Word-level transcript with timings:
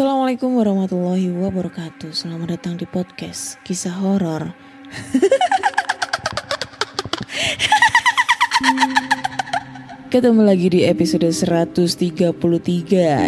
Assalamualaikum 0.00 0.56
warahmatullahi 0.56 1.28
wabarakatuh. 1.28 2.16
Selamat 2.16 2.56
datang 2.56 2.80
di 2.80 2.88
podcast 2.88 3.60
Kisah 3.60 3.92
horor. 4.00 4.56
Ketemu 10.08 10.40
lagi 10.40 10.72
di 10.72 10.88
episode 10.88 11.28
133 11.28 12.32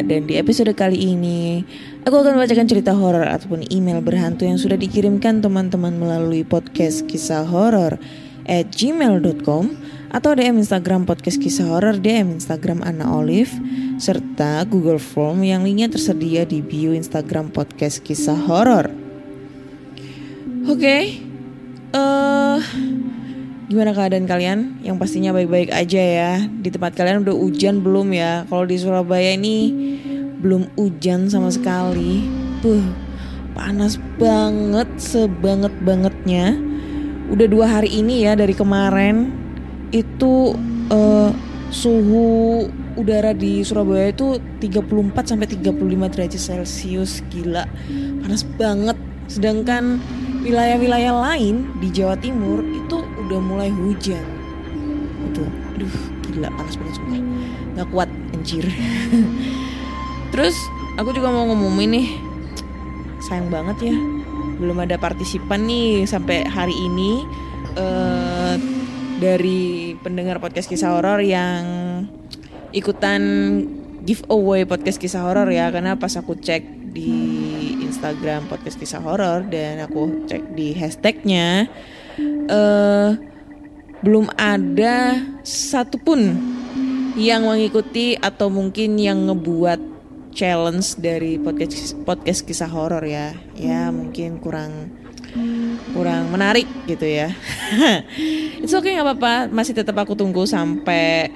Dan 0.00 0.24
di 0.24 0.41
episode 0.41 0.72
kali 0.72 1.12
ini 1.12 1.60
Aku 2.08 2.24
akan 2.24 2.41
membacakan 2.41 2.64
cerita 2.64 2.97
horor 2.97 3.28
Ataupun 3.28 3.69
email 3.69 4.00
berhantu 4.00 4.48
yang 4.48 4.56
sudah 4.56 4.80
dikirimkan 4.80 5.44
teman-teman 5.44 5.92
Melalui 6.00 6.41
podcast 6.41 7.04
kisah 7.04 7.44
horor 7.44 8.00
At 8.48 8.72
gmail.com 8.72 9.77
Atau 10.08 10.41
DM 10.41 10.56
Instagram 10.56 11.04
podcast 11.04 11.36
kisah 11.36 11.69
horor 11.69 12.00
DM 12.00 12.41
Instagram 12.41 12.80
Ana 12.80 13.12
Olive 13.12 13.60
Serta 14.03 14.67
Google 14.67 14.98
Form 14.98 15.47
yang 15.47 15.62
linknya 15.62 15.86
tersedia 15.86 16.42
di 16.42 16.58
bio 16.58 16.91
Instagram 16.91 17.55
podcast 17.55 18.03
kisah 18.03 18.34
horor 18.34 18.91
Oke 20.67 21.22
eh 21.94 22.61
Gimana 23.70 23.94
keadaan 23.94 24.27
kalian? 24.27 24.83
Yang 24.83 24.97
pastinya 24.98 25.31
baik-baik 25.31 25.70
aja 25.70 26.03
ya. 26.03 26.33
Di 26.44 26.69
tempat 26.75 26.98
kalian 26.98 27.22
udah 27.22 27.33
hujan 27.33 27.81
belum 27.81 28.11
ya? 28.11 28.44
Kalau 28.50 28.67
di 28.67 28.77
Surabaya 28.77 29.39
ini 29.39 29.72
belum 30.42 30.75
hujan 30.77 31.33
sama 31.33 31.48
sekali. 31.48 32.27
Buh, 32.61 32.84
panas 33.55 33.97
banget, 34.20 34.91
sebanget 35.00 35.72
bangetnya. 35.81 36.53
Udah 37.33 37.47
dua 37.48 37.81
hari 37.81 38.03
ini 38.03 38.28
ya 38.28 38.37
dari 38.37 38.53
kemarin 38.53 39.33
itu 39.89 40.53
eh, 40.92 41.31
suhu 41.72 42.69
udara 42.96 43.32
di 43.32 43.64
Surabaya 43.64 44.12
itu 44.12 44.38
34 44.60 45.30
sampai 45.34 45.46
35 45.48 46.12
derajat 46.12 46.42
Celcius 46.42 47.24
gila. 47.32 47.64
Panas 48.22 48.42
banget. 48.56 48.98
Sedangkan 49.30 50.02
wilayah-wilayah 50.44 51.14
lain 51.14 51.70
di 51.80 51.88
Jawa 51.88 52.18
Timur 52.18 52.60
itu 52.62 53.00
udah 53.00 53.40
mulai 53.40 53.70
hujan. 53.72 54.24
Itu 55.30 55.46
aduh 55.76 55.94
gila 56.28 56.48
panas 56.52 56.74
banget 56.76 56.94
sumpah. 57.00 57.20
Nggak 57.78 57.88
kuat 57.88 58.08
anjir. 58.36 58.64
Terus 60.32 60.56
aku 60.97 61.12
juga 61.16 61.32
mau 61.32 61.48
ngomongin 61.48 61.91
nih 61.97 62.08
sayang 63.22 63.48
banget 63.48 63.94
ya 63.94 63.97
belum 64.58 64.78
ada 64.82 64.98
partisipan 64.98 65.64
nih 65.66 66.04
sampai 66.06 66.47
hari 66.47 66.75
ini 66.75 67.25
eh 67.78 68.54
dari 69.22 69.94
pendengar 70.02 70.42
podcast 70.42 70.66
kisah 70.66 70.98
horor 70.98 71.22
yang 71.22 71.62
ikutan 72.72 73.22
giveaway 74.03 74.66
podcast 74.66 74.99
kisah 74.99 75.22
horor 75.22 75.49
ya 75.53 75.71
karena 75.71 75.94
pas 75.94 76.12
aku 76.19 76.34
cek 76.34 76.93
di 76.93 77.12
Instagram 77.84 78.50
podcast 78.50 78.77
kisah 78.77 79.00
horor 79.00 79.47
dan 79.47 79.84
aku 79.84 80.27
cek 80.28 80.53
di 80.53 80.75
hashtagnya 80.75 81.71
eh 82.50 83.11
belum 84.03 84.34
ada 84.34 85.22
satupun 85.47 86.34
yang 87.15 87.47
mengikuti 87.47 88.19
atau 88.19 88.50
mungkin 88.50 88.99
yang 88.99 89.31
ngebuat 89.31 89.78
challenge 90.32 90.97
dari 90.99 91.37
podcast 91.37 91.94
podcast 92.03 92.43
kisah 92.43 92.66
horor 92.72 93.05
ya. 93.05 93.37
Ya 93.55 93.93
mungkin 93.93 94.41
kurang 94.41 94.91
kurang 95.94 96.32
menarik 96.32 96.66
gitu 96.88 97.05
ya. 97.05 97.31
It's 98.65 98.75
okay 98.75 98.97
nggak 98.97 99.06
apa-apa. 99.06 99.34
Masih 99.53 99.77
tetap 99.77 99.94
aku 100.00 100.16
tunggu 100.16 100.49
sampai 100.49 101.31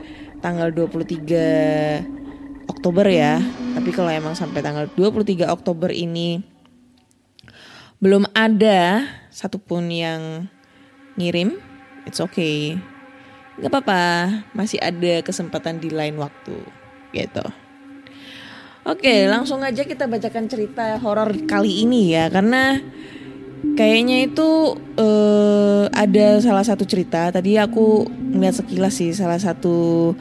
tanggal 0.47 0.71
23 0.71 2.71
Oktober 2.71 3.03
ya. 3.11 3.43
Tapi 3.75 3.91
kalau 3.91 4.15
emang 4.15 4.39
sampai 4.39 4.63
tanggal 4.63 4.87
23 4.95 5.43
Oktober 5.51 5.91
ini 5.91 6.39
belum 7.99 8.31
ada 8.31 9.11
satupun 9.35 9.91
yang 9.91 10.47
ngirim. 11.19 11.59
It's 12.07 12.23
okay. 12.23 12.79
Nggak 13.59 13.75
apa-apa. 13.75 14.03
Masih 14.55 14.79
ada 14.79 15.19
kesempatan 15.27 15.83
di 15.83 15.91
lain 15.91 16.15
waktu 16.23 16.63
gitu. 17.11 17.43
Oke, 18.87 19.27
langsung 19.27 19.67
aja 19.67 19.83
kita 19.83 20.07
bacakan 20.07 20.47
cerita 20.47 21.03
horor 21.03 21.35
kali 21.51 21.83
ini 21.83 22.15
ya, 22.15 22.31
karena 22.31 22.79
kayaknya 23.75 24.31
itu 24.31 24.79
eh, 24.95 25.85
ada 25.91 26.39
salah 26.39 26.63
satu 26.63 26.87
cerita. 26.87 27.35
Tadi 27.35 27.59
aku 27.59 28.07
ngeliat 28.07 28.63
sekilas 28.63 28.95
sih 28.95 29.11
salah 29.11 29.41
satu 29.41 30.13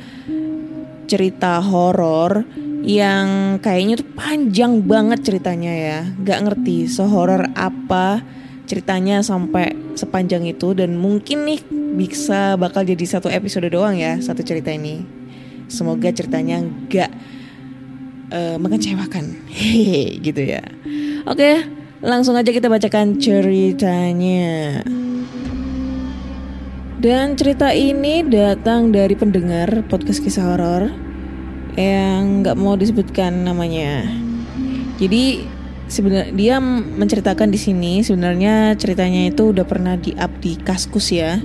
cerita 1.06 1.62
horor 1.62 2.42
yang 2.86 3.58
kayaknya 3.62 4.02
tuh 4.02 4.10
panjang 4.18 4.82
banget 4.82 5.22
ceritanya 5.22 5.74
ya. 5.74 6.00
Gak 6.26 6.42
ngerti 6.50 6.90
sehoror 6.90 7.52
apa 7.54 8.26
ceritanya 8.66 9.22
sampai 9.22 9.78
sepanjang 9.94 10.50
itu 10.50 10.74
dan 10.74 10.98
mungkin 10.98 11.46
nih 11.46 11.62
bisa 11.96 12.58
bakal 12.58 12.82
jadi 12.82 13.06
satu 13.06 13.30
episode 13.30 13.70
doang 13.70 13.94
ya 14.00 14.18
satu 14.18 14.42
cerita 14.42 14.74
ini. 14.74 15.06
Semoga 15.70 16.10
ceritanya 16.10 16.62
gak 16.90 17.12
eh, 18.32 18.58
mengecewakan 18.58 19.46
hehe 19.50 20.18
gitu 20.26 20.42
ya 20.42 20.64
oke 21.28 21.42
langsung 22.06 22.38
aja 22.38 22.54
kita 22.54 22.70
bacakan 22.70 23.18
ceritanya. 23.18 24.86
Dan 27.02 27.34
cerita 27.34 27.74
ini 27.74 28.22
datang 28.22 28.94
dari 28.94 29.18
pendengar 29.18 29.82
podcast 29.90 30.22
kisah 30.22 30.54
horor 30.54 30.94
yang 31.74 32.46
nggak 32.46 32.56
mau 32.56 32.78
disebutkan 32.78 33.42
namanya. 33.42 34.06
Jadi 35.02 35.50
sebenarnya 35.90 36.30
dia 36.34 36.56
menceritakan 36.62 37.50
di 37.50 37.60
sini 37.60 37.94
sebenarnya 38.06 38.78
ceritanya 38.78 39.34
itu 39.34 39.50
udah 39.52 39.66
pernah 39.66 39.98
di 39.98 40.14
up 40.16 40.32
di 40.40 40.56
kaskus 40.62 41.10
ya. 41.10 41.42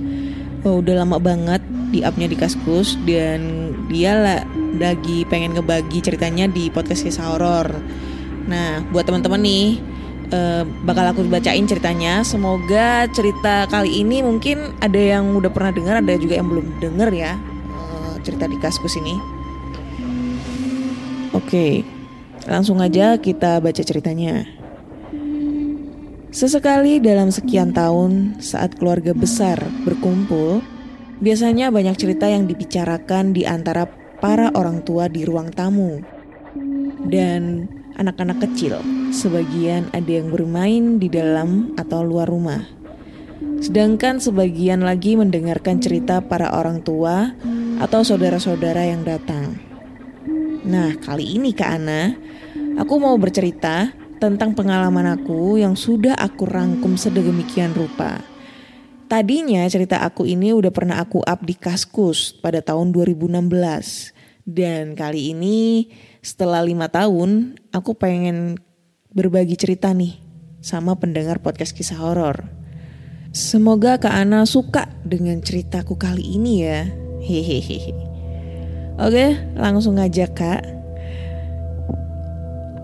Oh, 0.61 0.77
udah 0.77 1.01
lama 1.01 1.17
banget 1.17 1.61
di 1.89 2.05
upnya 2.05 2.29
di 2.29 2.37
kaskus 2.37 3.01
dan 3.09 3.73
dia 3.89 4.13
lah 4.13 4.39
lagi 4.77 5.25
pengen 5.25 5.57
ngebagi 5.57 6.05
ceritanya 6.05 6.45
di 6.45 6.69
podcast 6.69 7.01
kisah 7.01 7.33
horor. 7.33 7.81
Nah, 8.45 8.85
buat 8.93 9.09
teman-teman 9.09 9.41
nih 9.41 9.91
eh, 10.31 10.63
bakal 10.87 11.11
aku 11.11 11.27
bacain 11.27 11.67
ceritanya. 11.67 12.23
Semoga 12.25 13.05
cerita 13.11 13.67
kali 13.67 14.01
ini 14.01 14.23
mungkin 14.25 14.73
ada 14.79 14.97
yang 14.97 15.35
udah 15.37 15.51
pernah 15.51 15.71
dengar, 15.75 15.99
ada 15.99 16.15
juga 16.17 16.39
yang 16.39 16.47
belum 16.49 16.81
denger 16.81 17.09
ya 17.13 17.33
eh, 17.35 18.13
cerita 18.23 18.47
di 18.47 18.57
kaskus 18.57 18.97
ini. 18.97 19.15
Oke, 21.31 21.87
langsung 22.47 22.83
aja 22.83 23.15
kita 23.15 23.63
baca 23.63 23.83
ceritanya. 23.83 24.43
Sesekali 26.31 27.03
dalam 27.03 27.27
sekian 27.27 27.75
tahun, 27.75 28.39
saat 28.39 28.79
keluarga 28.79 29.11
besar 29.11 29.59
berkumpul, 29.83 30.63
biasanya 31.19 31.75
banyak 31.75 31.95
cerita 31.99 32.31
yang 32.31 32.47
dibicarakan 32.47 33.35
di 33.35 33.43
antara 33.43 33.83
para 34.23 34.47
orang 34.55 34.79
tua 34.87 35.11
di 35.11 35.27
ruang 35.27 35.51
tamu. 35.51 35.99
Dan 37.03 37.67
anak-anak 37.97 38.43
kecil, 38.47 38.79
sebagian 39.11 39.89
ada 39.91 40.07
yang 40.07 40.31
bermain 40.31 40.99
di 40.99 41.11
dalam 41.11 41.75
atau 41.75 42.05
luar 42.05 42.29
rumah. 42.29 42.63
Sedangkan 43.61 44.17
sebagian 44.17 44.81
lagi 44.81 45.13
mendengarkan 45.13 45.77
cerita 45.77 46.21
para 46.21 46.49
orang 46.53 46.81
tua 46.81 47.33
atau 47.81 48.01
saudara-saudara 48.01 48.89
yang 48.89 49.05
datang. 49.05 49.57
Nah, 50.61 50.93
kali 51.01 51.37
ini 51.37 51.53
Kak 51.53 51.71
Ana, 51.81 52.13
aku 52.77 53.01
mau 53.01 53.17
bercerita 53.17 53.89
tentang 54.21 54.53
pengalaman 54.53 55.17
aku 55.17 55.57
yang 55.57 55.73
sudah 55.73 56.13
aku 56.13 56.45
rangkum 56.45 56.93
sedemikian 56.93 57.73
rupa. 57.73 58.21
Tadinya 59.09 59.67
cerita 59.67 60.05
aku 60.05 60.23
ini 60.23 60.55
udah 60.55 60.71
pernah 60.71 61.01
aku 61.01 61.19
up 61.25 61.43
di 61.43 61.57
Kaskus 61.57 62.31
pada 62.31 62.63
tahun 62.63 62.93
2016. 62.95 64.47
Dan 64.47 64.95
kali 64.97 65.35
ini 65.35 65.89
setelah 66.21 66.61
lima 66.61 66.85
tahun 66.85 67.57
aku 67.73 67.97
pengen 67.97 68.61
berbagi 69.09 69.57
cerita 69.57 69.89
nih 69.89 70.21
sama 70.61 70.93
pendengar 70.95 71.41
podcast 71.41 71.73
kisah 71.73 71.97
horor. 71.97 72.45
Semoga 73.33 73.97
Kak 73.97 74.13
Ana 74.13 74.45
suka 74.45 74.85
dengan 75.01 75.41
ceritaku 75.41 75.97
kali 75.97 76.37
ini 76.37 76.61
ya. 76.61 76.85
Hehehe. 77.21 77.93
Oke, 79.01 79.33
langsung 79.57 79.97
aja 79.97 80.29
Kak. 80.29 80.61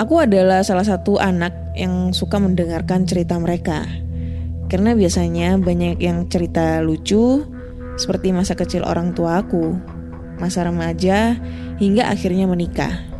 Aku 0.01 0.17
adalah 0.17 0.61
salah 0.65 0.85
satu 0.85 1.21
anak 1.21 1.77
yang 1.77 2.13
suka 2.13 2.41
mendengarkan 2.41 3.05
cerita 3.05 3.37
mereka. 3.37 3.85
Karena 4.67 4.97
biasanya 4.97 5.61
banyak 5.61 6.01
yang 6.01 6.25
cerita 6.25 6.81
lucu 6.81 7.45
seperti 7.97 8.33
masa 8.33 8.53
kecil 8.57 8.85
orang 8.85 9.13
tua 9.13 9.41
aku, 9.41 9.77
masa 10.37 10.65
remaja 10.65 11.37
hingga 11.77 12.09
akhirnya 12.09 12.45
menikah. 12.49 13.16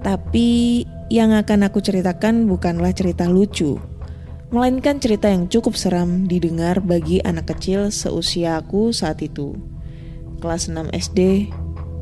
Tapi 0.00 0.82
yang 1.12 1.30
akan 1.30 1.70
aku 1.70 1.78
ceritakan 1.78 2.50
bukanlah 2.50 2.90
cerita 2.90 3.30
lucu, 3.30 3.78
melainkan 4.50 4.98
cerita 4.98 5.30
yang 5.30 5.46
cukup 5.46 5.78
seram 5.78 6.26
didengar 6.26 6.82
bagi 6.82 7.22
anak 7.22 7.54
kecil 7.54 7.94
seusia 7.94 8.58
aku 8.58 8.90
saat 8.90 9.22
itu. 9.22 9.54
Kelas 10.42 10.68
6 10.68 10.92
SD, 10.92 11.50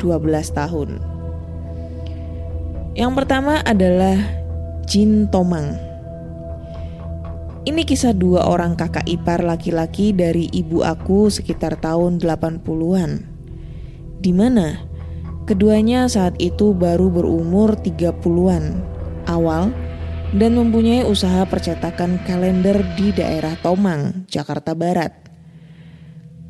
12 0.01 0.53
tahun. 0.53 1.15
Yang 2.95 3.13
pertama 3.19 3.59
adalah 3.67 4.15
Jin 4.87 5.27
Tomang. 5.27 5.75
Ini 7.65 7.81
kisah 7.89 8.13
dua 8.13 8.45
orang 8.45 8.77
kakak 8.77 9.09
ipar 9.09 9.41
laki-laki 9.41 10.13
dari 10.13 10.53
ibu 10.53 10.85
aku 10.85 11.33
sekitar 11.33 11.81
tahun 11.81 12.21
80-an. 12.21 13.25
Di 14.21 14.33
mana 14.37 14.85
keduanya 15.45 16.09
saat 16.09 16.37
itu 16.41 16.73
baru 16.73 17.13
berumur 17.13 17.77
30-an 17.77 18.81
awal 19.29 19.73
dan 20.35 20.59
mempunyai 20.59 21.07
usaha 21.07 21.47
percetakan 21.47 22.19
kalender 22.27 22.83
di 22.99 23.15
daerah 23.15 23.55
Tomang, 23.61 24.27
Jakarta 24.27 24.75
Barat. 24.75 25.15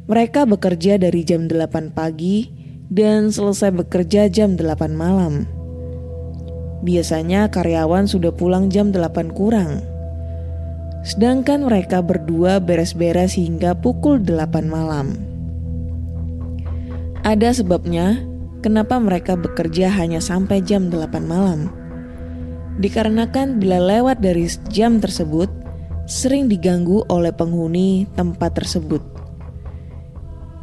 Mereka 0.08 0.48
bekerja 0.48 0.96
dari 0.96 1.22
jam 1.22 1.50
8 1.50 1.92
pagi 1.92 2.48
dan 2.88 3.28
selesai 3.28 3.72
bekerja 3.72 4.32
jam 4.32 4.56
8 4.56 4.94
malam. 4.96 5.44
Biasanya 6.84 7.48
karyawan 7.48 8.08
sudah 8.08 8.32
pulang 8.32 8.68
jam 8.68 8.92
8 8.92 9.32
kurang 9.32 9.94
Sedangkan 11.04 11.68
mereka 11.68 12.00
berdua 12.00 12.56
beres-beres 12.64 13.36
hingga 13.36 13.76
pukul 13.76 14.24
8 14.24 14.64
malam. 14.64 15.20
Ada 17.20 17.60
sebabnya 17.60 18.24
kenapa 18.64 18.96
mereka 18.96 19.36
bekerja 19.36 19.92
hanya 19.92 20.24
sampai 20.24 20.64
jam 20.64 20.88
8 20.88 21.20
malam. 21.28 21.68
Dikarenakan 22.80 23.60
bila 23.60 23.76
lewat 23.76 24.24
dari 24.24 24.48
jam 24.72 25.04
tersebut, 25.04 25.52
sering 26.08 26.48
diganggu 26.48 27.04
oleh 27.12 27.36
penghuni 27.36 28.08
tempat 28.16 28.56
tersebut. 28.56 29.04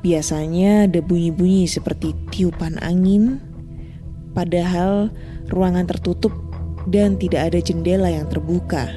Biasanya 0.01 0.89
ada 0.89 0.98
bunyi-bunyi 1.06 1.69
seperti 1.69 2.18
tiupan 2.33 2.81
angin, 2.81 3.38
padahal 4.33 5.13
ruangan 5.54 5.86
tertutup 5.86 6.33
dan 6.89 7.21
tidak 7.21 7.54
ada 7.54 7.62
jendela 7.62 8.09
yang 8.09 8.25
terbuka 8.25 8.89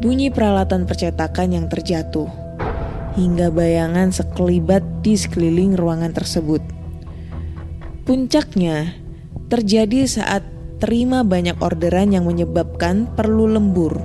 bunyi 0.00 0.32
peralatan 0.32 0.88
percetakan 0.88 1.52
yang 1.52 1.66
terjatuh, 1.68 2.24
hingga 3.20 3.52
bayangan 3.52 4.08
sekelibat 4.08 4.80
di 5.04 5.12
sekeliling 5.12 5.76
ruangan 5.76 6.16
tersebut. 6.16 6.79
Puncaknya 8.10 8.98
terjadi 9.46 10.02
saat 10.02 10.42
terima 10.82 11.22
banyak 11.22 11.54
orderan 11.62 12.10
yang 12.10 12.26
menyebabkan 12.26 13.06
perlu 13.14 13.46
lembur 13.46 14.02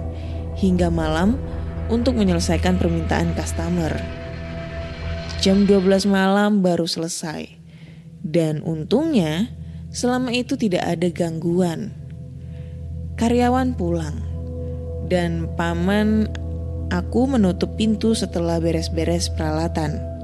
hingga 0.61 0.93
malam 0.93 1.41
untuk 1.89 2.13
menyelesaikan 2.13 2.77
permintaan 2.77 3.33
customer. 3.33 3.89
Jam 5.41 5.65
12 5.65 6.05
malam 6.05 6.61
baru 6.61 6.85
selesai. 6.85 7.49
Dan 8.21 8.61
untungnya 8.61 9.49
selama 9.89 10.37
itu 10.37 10.53
tidak 10.53 10.85
ada 10.85 11.09
gangguan. 11.09 11.89
Karyawan 13.17 13.73
pulang 13.73 14.21
dan 15.09 15.49
paman 15.57 16.29
aku 16.93 17.25
menutup 17.25 17.73
pintu 17.73 18.13
setelah 18.13 18.61
beres-beres 18.61 19.33
peralatan. 19.33 20.14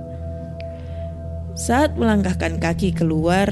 Saat 1.51 1.99
melangkahkan 1.99 2.63
kaki 2.63 2.95
keluar, 2.95 3.47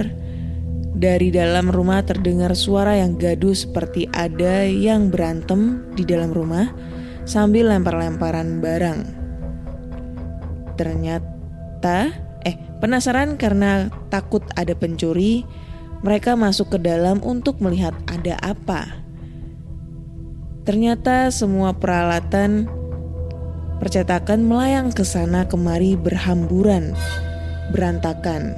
dari 0.99 1.31
dalam 1.31 1.71
rumah 1.71 2.03
terdengar 2.03 2.51
suara 2.59 2.99
yang 2.99 3.15
gaduh 3.15 3.55
seperti 3.55 4.11
ada 4.11 4.67
yang 4.67 5.07
berantem 5.07 5.87
di 5.95 6.03
dalam 6.03 6.35
rumah 6.35 6.75
sambil 7.23 7.71
lempar-lemparan 7.71 8.59
barang. 8.59 8.99
Ternyata, 10.75 12.11
eh, 12.43 12.55
penasaran 12.83 13.39
karena 13.39 13.87
takut 14.11 14.43
ada 14.59 14.75
pencuri, 14.75 15.47
mereka 16.03 16.35
masuk 16.35 16.75
ke 16.75 16.79
dalam 16.83 17.23
untuk 17.23 17.63
melihat 17.63 17.95
ada 18.11 18.35
apa. 18.43 18.99
Ternyata 20.67 21.31
semua 21.31 21.75
peralatan 21.75 22.67
percetakan 23.79 24.43
melayang 24.43 24.91
ke 24.91 25.07
sana 25.07 25.47
kemari 25.47 25.95
berhamburan, 25.95 26.91
berantakan. 27.71 28.57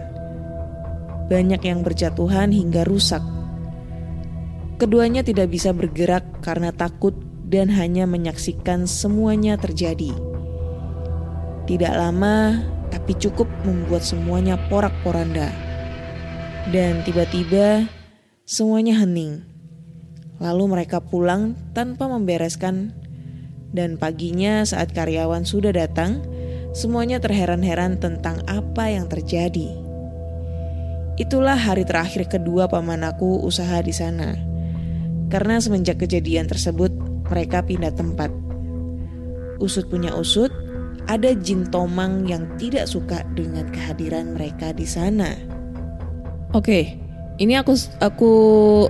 Banyak 1.32 1.62
yang 1.64 1.84
berjatuhan 1.84 2.52
hingga 2.52 2.84
rusak. 2.84 3.24
Keduanya 4.76 5.22
tidak 5.22 5.54
bisa 5.54 5.72
bergerak 5.72 6.26
karena 6.42 6.74
takut 6.74 7.14
dan 7.48 7.70
hanya 7.72 8.08
menyaksikan 8.08 8.88
semuanya 8.88 9.56
terjadi. 9.60 10.12
Tidak 11.68 11.94
lama, 11.94 12.64
tapi 12.90 13.16
cukup 13.16 13.48
membuat 13.64 14.04
semuanya 14.04 14.60
porak-poranda. 14.68 15.48
Dan 16.72 17.04
tiba-tiba 17.08 17.88
semuanya 18.44 19.00
hening. 19.00 19.46
Lalu 20.42 20.64
mereka 20.74 21.00
pulang 21.00 21.54
tanpa 21.78 22.10
membereskan 22.10 22.98
dan 23.72 23.96
paginya 23.96 24.68
saat 24.68 24.92
karyawan 24.92 25.48
sudah 25.48 25.72
datang, 25.72 26.20
semuanya 26.72 27.20
terheran-heran 27.20 28.00
tentang 28.00 28.40
apa 28.48 28.92
yang 28.92 29.08
terjadi. 29.08 29.72
Itulah 31.20 31.60
hari 31.60 31.84
terakhir 31.84 32.32
kedua 32.32 32.72
paman 32.72 33.04
aku 33.04 33.44
usaha 33.44 33.78
di 33.84 33.92
sana. 33.92 34.34
Karena 35.32 35.60
semenjak 35.60 36.00
kejadian 36.02 36.48
tersebut, 36.48 36.92
mereka 37.32 37.64
pindah 37.64 37.92
tempat. 37.96 38.32
Usut 39.64 39.88
punya 39.88 40.12
usut, 40.18 40.52
ada 41.08 41.32
jin 41.36 41.68
tomang 41.70 42.28
yang 42.28 42.48
tidak 42.60 42.88
suka 42.88 43.24
dengan 43.36 43.70
kehadiran 43.72 44.36
mereka 44.36 44.76
di 44.76 44.88
sana. 44.88 45.36
Oke, 46.52 47.00
ini 47.40 47.56
aku 47.56 47.74
aku 48.04 48.34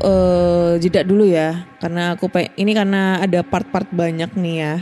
uh, 0.02 0.76
jeda 0.82 1.06
dulu 1.06 1.30
ya 1.30 1.68
karena 1.78 2.18
aku 2.18 2.26
ini 2.58 2.72
karena 2.74 3.22
ada 3.22 3.46
part-part 3.46 3.88
banyak 3.94 4.32
nih 4.34 4.56
ya. 4.58 4.76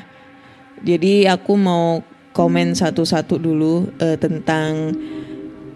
Jadi 0.79 1.27
aku 1.27 1.60
mau 1.60 2.00
komen 2.39 2.72
satu-satu 2.72 3.36
dulu 3.36 3.91
uh, 4.00 4.15
tentang 4.15 4.96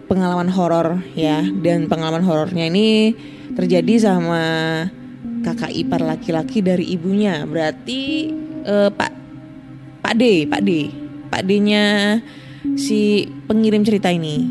pengalaman 0.08 0.48
horor 0.48 1.04
ya 1.12 1.44
dan 1.60 1.92
pengalaman 1.92 2.24
horornya 2.24 2.72
ini 2.72 3.12
terjadi 3.52 4.08
sama 4.08 4.40
kakak 5.44 5.76
ipar 5.76 6.00
laki-laki 6.00 6.64
dari 6.64 6.88
ibunya. 6.96 7.44
Berarti 7.44 8.32
uh, 8.64 8.88
Pak 8.88 9.12
Pak 10.00 10.14
D, 10.16 10.48
Pak 10.48 10.62
D. 10.64 10.70
Pak 11.28 11.42
D-nya 11.50 11.84
si 12.78 13.26
pengirim 13.50 13.82
cerita 13.82 14.06
ini. 14.06 14.46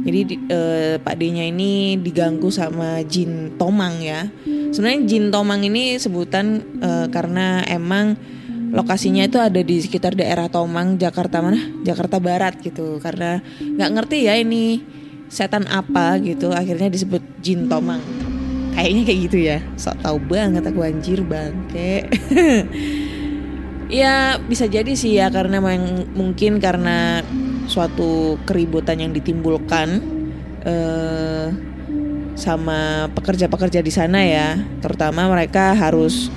Jadi 0.00 0.20
eh, 0.48 0.94
Pak 0.96 1.18
D-nya 1.18 1.44
ini 1.44 1.98
diganggu 1.98 2.48
sama 2.48 3.02
Jin 3.04 3.58
Tomang 3.58 3.98
ya. 4.00 4.30
Sebenarnya 4.70 5.10
Jin 5.10 5.34
Tomang 5.34 5.66
ini 5.66 5.98
sebutan 5.98 6.62
eh, 6.78 7.06
karena 7.10 7.66
emang 7.66 8.14
lokasinya 8.70 9.26
itu 9.26 9.38
ada 9.42 9.60
di 9.60 9.76
sekitar 9.82 10.14
daerah 10.14 10.46
Tomang, 10.46 10.96
Jakarta 10.96 11.42
mana? 11.42 11.58
Jakarta 11.82 12.22
Barat 12.22 12.58
gitu. 12.62 13.02
Karena 13.02 13.42
nggak 13.60 13.90
ngerti 13.90 14.26
ya 14.30 14.38
ini 14.38 14.80
setan 15.26 15.66
apa 15.66 16.18
gitu. 16.22 16.54
Akhirnya 16.54 16.90
disebut 16.90 17.22
Jin 17.42 17.66
Tomang. 17.66 18.02
Kayaknya 18.74 19.02
kayak 19.02 19.20
gitu 19.26 19.38
ya. 19.38 19.58
Sok 19.74 19.96
tahu 20.02 20.18
banget 20.30 20.62
aku 20.62 20.80
anjir 20.86 21.20
bangke. 21.26 22.06
ya 24.00 24.38
bisa 24.38 24.70
jadi 24.70 24.94
sih 24.94 25.18
ya 25.18 25.26
karena 25.34 25.58
mungkin 26.14 26.62
karena 26.62 27.26
suatu 27.66 28.38
keributan 28.46 29.02
yang 29.02 29.10
ditimbulkan 29.10 29.98
uh, 30.62 31.50
sama 32.38 33.10
pekerja-pekerja 33.18 33.82
di 33.82 33.92
sana 33.92 34.22
ya. 34.22 34.58
Terutama 34.78 35.26
mereka 35.26 35.74
harus 35.74 36.30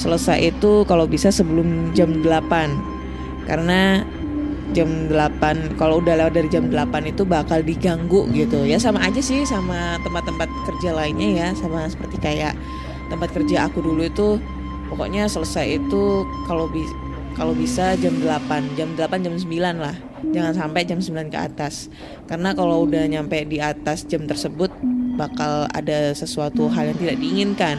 selesai 0.00 0.56
itu 0.56 0.88
kalau 0.88 1.04
bisa 1.04 1.28
sebelum 1.28 1.92
jam 1.92 2.24
8. 2.24 3.44
Karena 3.44 4.00
jam 4.72 5.10
8 5.12 5.76
kalau 5.76 6.00
udah 6.00 6.16
lewat 6.16 6.32
dari 6.40 6.48
jam 6.48 6.72
8 6.72 7.12
itu 7.12 7.28
bakal 7.28 7.60
diganggu 7.60 8.24
gitu. 8.32 8.64
Ya 8.64 8.80
sama 8.80 9.04
aja 9.04 9.20
sih 9.20 9.44
sama 9.44 10.00
tempat-tempat 10.00 10.48
kerja 10.64 10.96
lainnya 10.96 11.28
ya 11.28 11.48
sama 11.52 11.84
seperti 11.90 12.16
kayak 12.16 12.56
tempat 13.12 13.28
kerja 13.34 13.66
aku 13.66 13.82
dulu 13.82 14.06
itu 14.06 14.38
pokoknya 14.88 15.26
selesai 15.26 15.82
itu 15.82 16.24
kalau 16.46 16.70
bi 16.70 16.86
kalau 17.34 17.54
bisa 17.54 17.98
jam 17.98 18.14
8 18.22 18.78
jam 18.78 18.88
8 18.96 19.26
jam 19.26 19.34
9 19.36 19.76
lah. 19.76 19.96
Jangan 20.30 20.52
sampai 20.54 20.86
jam 20.86 21.02
9 21.02 21.32
ke 21.32 21.38
atas. 21.38 21.90
Karena 22.30 22.54
kalau 22.54 22.86
udah 22.86 23.04
nyampe 23.10 23.42
di 23.44 23.58
atas 23.58 24.06
jam 24.06 24.24
tersebut 24.30 24.70
bakal 25.18 25.68
ada 25.74 26.14
sesuatu 26.16 26.70
hal 26.70 26.94
yang 26.94 26.98
tidak 27.02 27.16
diinginkan 27.20 27.76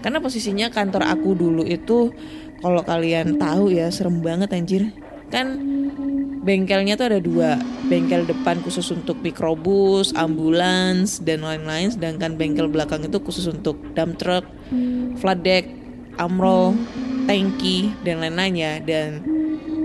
karena 0.00 0.18
posisinya 0.20 0.72
kantor 0.72 1.04
aku 1.06 1.36
dulu 1.36 1.62
itu 1.64 2.12
kalau 2.60 2.84
kalian 2.84 3.40
tahu 3.40 3.72
ya 3.72 3.88
serem 3.88 4.20
banget 4.20 4.52
anjir. 4.52 4.92
Kan 5.30 5.60
bengkelnya 6.40 6.96
tuh 6.96 7.12
ada 7.12 7.20
dua 7.20 7.60
bengkel 7.86 8.24
depan 8.24 8.58
khusus 8.64 8.88
untuk 8.90 9.20
mikrobus 9.20 10.16
ambulans 10.16 11.20
dan 11.20 11.44
lain-lain 11.44 11.92
sedangkan 11.92 12.34
bengkel 12.34 12.66
belakang 12.66 13.04
itu 13.04 13.20
khusus 13.20 13.44
untuk 13.44 13.76
dump 13.92 14.16
truck 14.16 14.48
flat 15.20 15.44
deck 15.44 15.68
amrol 16.16 16.72
tangki 17.28 17.92
dan 18.02 18.24
lain-lain 18.24 18.54
ya 18.56 18.72
dan 18.80 19.20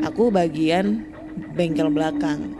aku 0.01 0.31
bagian 0.31 1.05
bengkel 1.53 1.91
belakang. 1.91 2.55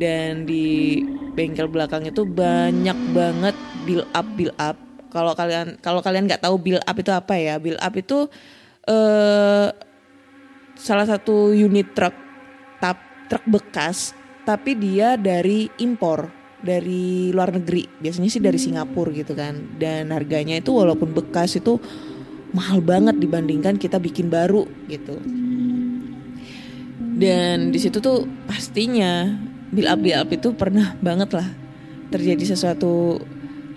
Dan 0.00 0.48
di 0.48 1.00
bengkel 1.36 1.68
belakang 1.68 2.08
itu 2.08 2.24
banyak 2.24 2.96
banget 3.12 3.52
build 3.84 4.08
up 4.16 4.24
build 4.32 4.56
up 4.56 4.89
kalau 5.10 5.34
kalian 5.34 5.76
kalau 5.82 6.00
kalian 6.00 6.26
nggak 6.26 6.42
tahu 6.42 6.56
build 6.56 6.82
up 6.86 6.96
itu 6.96 7.10
apa 7.10 7.34
ya 7.36 7.58
build 7.58 7.78
up 7.78 7.94
itu 7.94 8.30
eh 8.88 9.68
salah 10.80 11.06
satu 11.06 11.52
unit 11.52 11.92
truk 11.92 12.16
tap 12.80 12.96
truk 13.28 13.44
bekas 13.46 14.16
tapi 14.48 14.74
dia 14.74 15.20
dari 15.20 15.68
impor 15.78 16.40
dari 16.60 17.32
luar 17.32 17.56
negeri. 17.56 17.88
Biasanya 18.00 18.30
sih 18.30 18.42
dari 18.42 18.60
Singapura 18.60 19.10
gitu 19.12 19.32
kan. 19.32 19.76
Dan 19.80 20.12
harganya 20.12 20.60
itu 20.60 20.76
walaupun 20.76 21.12
bekas 21.16 21.56
itu 21.56 21.80
mahal 22.52 22.84
banget 22.84 23.16
dibandingkan 23.16 23.80
kita 23.80 23.96
bikin 23.96 24.28
baru 24.28 24.68
gitu. 24.86 25.16
Dan 27.20 27.68
di 27.68 27.78
situ 27.80 28.00
tuh 28.00 28.24
pastinya 28.48 29.28
build 29.72 29.88
up 29.88 29.98
build 30.00 30.18
up 30.20 30.28
itu 30.32 30.48
pernah 30.56 30.96
banget 31.00 31.36
lah 31.36 31.48
terjadi 32.10 32.56
sesuatu 32.56 33.22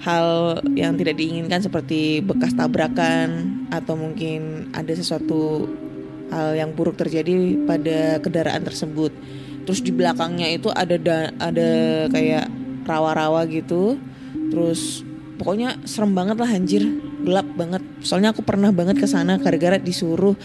hal 0.03 0.60
yang 0.75 1.00
tidak 1.00 1.15
diinginkan 1.15 1.63
seperti 1.63 2.19
bekas 2.19 2.51
tabrakan 2.51 3.63
atau 3.72 3.95
mungkin 3.95 4.67
ada 4.75 4.91
sesuatu 4.91 5.72
hal 6.27 6.60
yang 6.60 6.75
buruk 6.75 7.00
terjadi 7.00 7.63
pada 7.63 8.19
kendaraan 8.19 8.67
tersebut. 8.67 9.15
Terus 9.63 9.79
di 9.79 9.95
belakangnya 9.95 10.51
itu 10.51 10.67
ada 10.75 11.00
da- 11.00 11.31
ada 11.39 11.69
kayak 12.12 12.51
rawa-rawa 12.83 13.48
gitu. 13.48 13.95
Terus 14.51 15.07
pokoknya 15.39 15.79
serem 15.88 16.12
banget 16.12 16.36
lah 16.36 16.51
anjir, 16.51 16.83
gelap 17.24 17.48
banget. 17.55 17.79
Soalnya 18.03 18.36
aku 18.36 18.43
pernah 18.43 18.75
banget 18.75 19.00
ke 19.00 19.07
sana 19.07 19.39
gara-gara 19.39 19.79
disuruh 19.79 20.36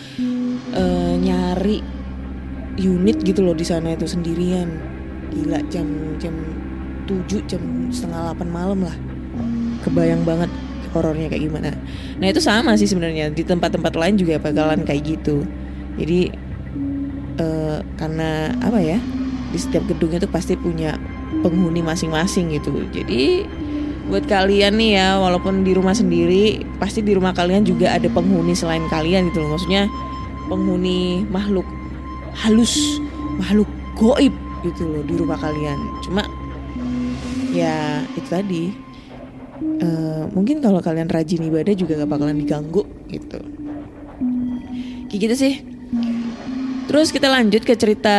eh, 0.71 1.15
nyari 1.19 1.83
unit 2.79 3.19
gitu 3.27 3.43
loh 3.43 3.59
di 3.59 3.67
sana 3.67 3.99
itu 3.99 4.07
sendirian. 4.07 4.71
Gila 5.35 5.67
jam 5.67 6.15
jam 6.23 6.35
7 7.11 7.51
jam 7.51 7.91
setengah 7.91 8.39
8 8.39 8.47
malam 8.47 8.87
lah. 8.87 9.08
Kebayang 9.87 10.27
banget 10.27 10.51
horornya 10.93 11.29
kayak 11.29 11.45
gimana. 11.49 11.71
Nah 12.19 12.27
itu 12.27 12.41
sama 12.41 12.75
sih 12.75 12.89
sebenarnya 12.89 13.31
di 13.31 13.45
tempat-tempat 13.45 13.95
lain 13.95 14.17
juga 14.19 14.41
bakalan 14.41 14.83
kayak 14.83 15.19
gitu. 15.19 15.45
Jadi 16.01 16.33
eh, 17.39 17.79
karena 17.99 18.53
apa 18.63 18.79
ya 18.81 18.99
di 19.49 19.59
setiap 19.59 19.85
gedung 19.89 20.13
itu 20.13 20.29
pasti 20.29 20.57
punya 20.59 20.97
penghuni 21.45 21.85
masing-masing 21.85 22.57
gitu. 22.57 22.73
Jadi 22.93 23.45
buat 24.09 24.25
kalian 24.25 24.81
nih 24.81 24.91
ya 24.97 25.09
walaupun 25.21 25.69
di 25.69 25.77
rumah 25.77 25.93
sendiri 25.93 26.65
pasti 26.81 27.05
di 27.05 27.13
rumah 27.13 27.37
kalian 27.37 27.69
juga 27.69 27.93
ada 27.93 28.09
penghuni 28.09 28.57
selain 28.57 28.85
kalian 28.89 29.29
gitu 29.33 29.45
loh. 29.45 29.57
Maksudnya 29.57 29.85
penghuni 30.49 31.29
makhluk 31.29 31.69
halus, 32.33 33.01
makhluk 33.37 33.69
goib 34.01 34.33
gitu 34.65 34.83
loh 34.89 35.03
di 35.05 35.15
rumah 35.21 35.37
kalian. 35.37 35.79
Cuma 36.03 36.25
ya 37.53 38.03
itu 38.17 38.29
tadi 38.29 38.88
eh, 39.61 40.25
mungkin 40.33 40.63
kalau 40.63 40.79
kalian 40.83 41.11
rajin 41.11 41.45
ibadah 41.47 41.75
juga 41.75 41.99
gak 42.03 42.11
bakalan 42.11 42.39
diganggu 42.39 42.87
gitu. 43.11 43.39
Kayak 45.09 45.21
gitu 45.25 45.35
sih. 45.35 45.55
Terus 46.89 47.13
kita 47.13 47.29
lanjut 47.29 47.69
ke 47.69 47.77
cerita 47.77 48.17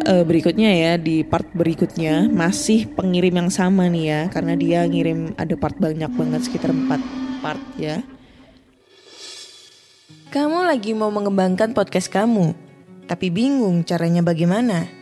eh, 0.00 0.24
berikutnya 0.24 0.70
ya 0.72 0.92
di 0.96 1.28
part 1.28 1.44
berikutnya 1.52 2.24
masih 2.32 2.88
pengirim 2.88 3.36
yang 3.36 3.50
sama 3.52 3.84
nih 3.92 4.04
ya 4.08 4.20
karena 4.32 4.56
dia 4.56 4.80
ngirim 4.88 5.36
ada 5.36 5.52
part 5.60 5.76
banyak 5.76 6.08
banget 6.08 6.40
sekitar 6.48 6.72
4 6.72 7.44
part 7.44 7.60
ya. 7.76 8.00
Kamu 10.32 10.64
lagi 10.64 10.96
mau 10.96 11.12
mengembangkan 11.12 11.76
podcast 11.76 12.08
kamu, 12.08 12.56
tapi 13.04 13.28
bingung 13.28 13.84
caranya 13.84 14.24
bagaimana? 14.24 15.01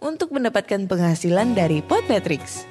untuk 0.00 0.32
mendapatkan 0.32 0.88
penghasilan 0.88 1.52
dari 1.52 1.84
Podmetrics. 1.84 2.64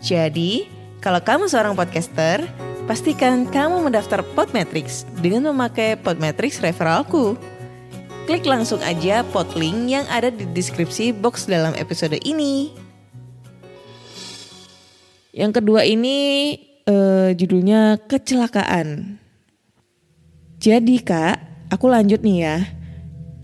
Jadi, 0.00 0.68
kalau 1.04 1.20
kamu 1.20 1.48
seorang 1.48 1.76
podcaster, 1.76 2.44
pastikan 2.88 3.46
kamu 3.48 3.86
mendaftar 3.86 4.24
Podmetrics 4.34 5.04
dengan 5.20 5.52
memakai 5.52 5.96
Podmetrics 6.00 6.60
referralku. 6.60 7.36
Klik 8.26 8.42
langsung 8.42 8.82
aja 8.82 9.22
podlink 9.30 9.86
yang 9.86 10.02
ada 10.10 10.34
di 10.34 10.42
deskripsi 10.50 11.14
box 11.14 11.46
dalam 11.46 11.78
episode 11.78 12.18
ini. 12.26 12.74
Yang 15.30 15.62
kedua 15.62 15.86
ini 15.86 16.18
eh, 16.82 17.30
judulnya 17.38 18.02
kecelakaan. 18.10 19.20
Jadi 20.58 20.96
kak, 21.06 21.70
aku 21.70 21.86
lanjut 21.86 22.24
nih 22.26 22.38
ya. 22.42 22.75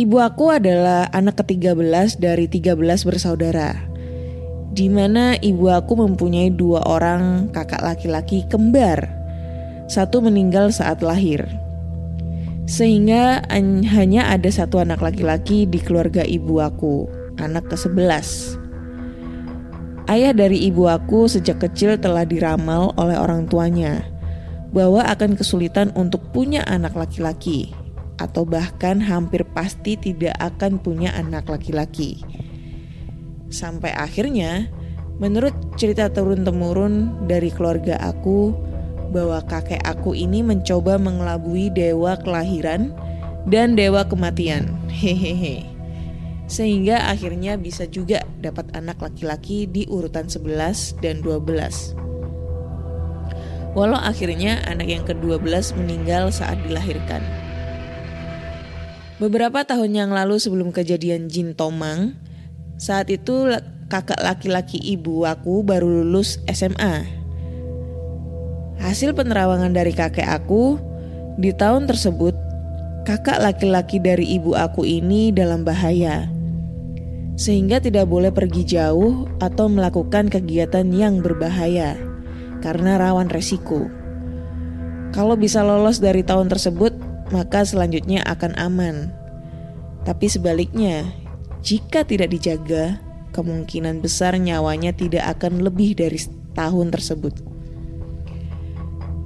Ibu 0.02 0.18
aku 0.18 0.50
adalah 0.50 1.06
anak 1.14 1.46
ke-13 1.46 2.18
dari 2.18 2.50
13 2.50 2.74
bersaudara. 3.06 3.86
Di 4.74 4.90
mana 4.90 5.38
ibu 5.38 5.70
aku 5.70 5.94
mempunyai 5.94 6.50
dua 6.50 6.82
orang 6.90 7.54
kakak 7.54 7.86
laki-laki 7.86 8.42
kembar. 8.50 9.06
Satu 9.86 10.18
meninggal 10.18 10.74
saat 10.74 11.06
lahir. 11.06 11.46
Sehingga 12.66 13.46
an- 13.46 13.86
hanya 13.86 14.26
ada 14.26 14.50
satu 14.50 14.82
anak 14.82 14.98
laki-laki 14.98 15.70
di 15.70 15.78
keluarga 15.78 16.26
ibu 16.26 16.58
aku, 16.58 17.06
anak 17.38 17.70
ke-11. 17.70 18.58
Ayah 20.10 20.34
dari 20.34 20.66
ibu 20.66 20.90
aku 20.90 21.30
sejak 21.30 21.62
kecil 21.62 21.94
telah 21.94 22.26
diramal 22.26 22.90
oleh 22.98 23.14
orang 23.14 23.46
tuanya 23.46 24.02
bahwa 24.74 25.06
akan 25.06 25.38
kesulitan 25.38 25.94
untuk 25.94 26.26
punya 26.34 26.66
anak 26.66 26.98
laki-laki 26.98 27.70
atau 28.22 28.46
bahkan 28.46 29.02
hampir 29.02 29.42
pasti 29.50 29.98
tidak 29.98 30.38
akan 30.38 30.78
punya 30.78 31.10
anak 31.18 31.50
laki-laki. 31.50 32.22
Sampai 33.50 33.90
akhirnya, 33.92 34.70
menurut 35.18 35.52
cerita 35.74 36.08
turun-temurun 36.08 37.26
dari 37.26 37.50
keluarga 37.50 37.98
aku, 37.98 38.54
bahwa 39.12 39.44
kakek 39.44 39.82
aku 39.84 40.16
ini 40.16 40.40
mencoba 40.40 40.96
mengelabui 40.96 41.68
dewa 41.68 42.16
kelahiran 42.16 42.94
dan 43.44 43.76
dewa 43.76 44.08
kematian. 44.08 44.72
Hehehe. 44.88 45.68
Sehingga 46.48 47.12
akhirnya 47.12 47.60
bisa 47.60 47.84
juga 47.88 48.24
dapat 48.40 48.72
anak 48.76 49.00
laki-laki 49.00 49.68
di 49.68 49.84
urutan 49.88 50.28
11 50.28 51.00
dan 51.00 51.20
12. 51.20 51.96
Walau 53.72 53.96
akhirnya 53.96 54.60
anak 54.68 54.88
yang 54.88 55.04
ke-12 55.08 55.80
meninggal 55.80 56.28
saat 56.28 56.60
dilahirkan. 56.68 57.24
Beberapa 59.22 59.62
tahun 59.62 59.94
yang 59.94 60.10
lalu 60.10 60.42
sebelum 60.42 60.74
kejadian 60.74 61.30
Jin 61.30 61.54
Tomang, 61.54 62.18
saat 62.74 63.06
itu 63.06 63.54
kakak 63.86 64.18
laki-laki 64.18 64.82
ibu 64.82 65.22
aku 65.22 65.62
baru 65.62 66.02
lulus 66.02 66.42
SMA. 66.50 67.06
Hasil 68.82 69.14
penerawangan 69.14 69.70
dari 69.70 69.94
kakek 69.94 70.26
aku, 70.26 70.74
di 71.38 71.54
tahun 71.54 71.86
tersebut 71.86 72.34
kakak 73.06 73.38
laki-laki 73.38 74.02
dari 74.02 74.26
ibu 74.26 74.58
aku 74.58 74.82
ini 74.82 75.30
dalam 75.30 75.62
bahaya. 75.62 76.26
Sehingga 77.38 77.78
tidak 77.78 78.10
boleh 78.10 78.34
pergi 78.34 78.66
jauh 78.66 79.30
atau 79.38 79.70
melakukan 79.70 80.34
kegiatan 80.34 80.90
yang 80.90 81.22
berbahaya 81.22 81.94
karena 82.58 82.98
rawan 82.98 83.30
resiko. 83.30 83.86
Kalau 85.14 85.38
bisa 85.38 85.62
lolos 85.62 86.02
dari 86.02 86.26
tahun 86.26 86.50
tersebut, 86.50 87.01
maka 87.32 87.64
selanjutnya 87.64 88.20
akan 88.28 88.52
aman. 88.60 89.10
Tapi 90.04 90.28
sebaliknya, 90.28 91.08
jika 91.64 92.04
tidak 92.04 92.30
dijaga, 92.30 93.00
kemungkinan 93.32 94.04
besar 94.04 94.36
nyawanya 94.36 94.92
tidak 94.92 95.24
akan 95.40 95.64
lebih 95.64 95.96
dari 95.96 96.20
tahun 96.52 96.92
tersebut. 96.92 97.40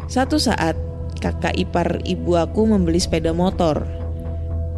Satu 0.06 0.38
saat, 0.38 0.78
kakak 1.18 1.58
ipar 1.58 1.98
ibu 2.06 2.38
aku 2.38 2.62
membeli 2.70 3.02
sepeda 3.02 3.34
motor, 3.34 3.82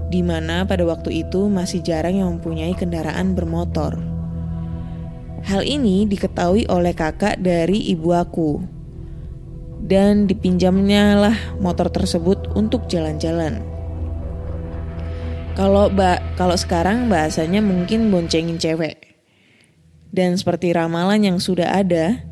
di 0.08 0.24
mana 0.24 0.64
pada 0.64 0.88
waktu 0.88 1.28
itu 1.28 1.52
masih 1.52 1.84
jarang 1.84 2.16
yang 2.16 2.28
mempunyai 2.40 2.72
kendaraan 2.72 3.36
bermotor. 3.36 4.00
Hal 5.44 5.62
ini 5.68 6.08
diketahui 6.08 6.66
oleh 6.72 6.96
kakak 6.96 7.44
dari 7.44 7.92
ibu 7.92 8.16
aku. 8.16 8.77
Dan 9.78 10.26
dipinjamnya 10.26 11.16
lah 11.18 11.36
motor 11.62 11.88
tersebut 11.88 12.50
untuk 12.58 12.90
jalan-jalan. 12.90 13.62
Kalau 15.58 15.90
ba 15.90 16.22
kalau 16.38 16.54
sekarang 16.54 17.10
bahasanya 17.10 17.58
mungkin 17.58 18.14
boncengin 18.14 18.62
cewek. 18.62 19.18
Dan 20.14 20.38
seperti 20.38 20.70
ramalan 20.72 21.20
yang 21.20 21.38
sudah 21.42 21.78
ada, 21.82 22.24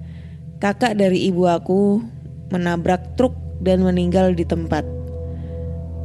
kakak 0.63 0.97
dari 0.97 1.29
ibu 1.29 1.45
aku 1.45 2.01
menabrak 2.55 3.19
truk 3.19 3.35
dan 3.61 3.83
meninggal 3.83 4.33
di 4.33 4.47
tempat. 4.47 4.87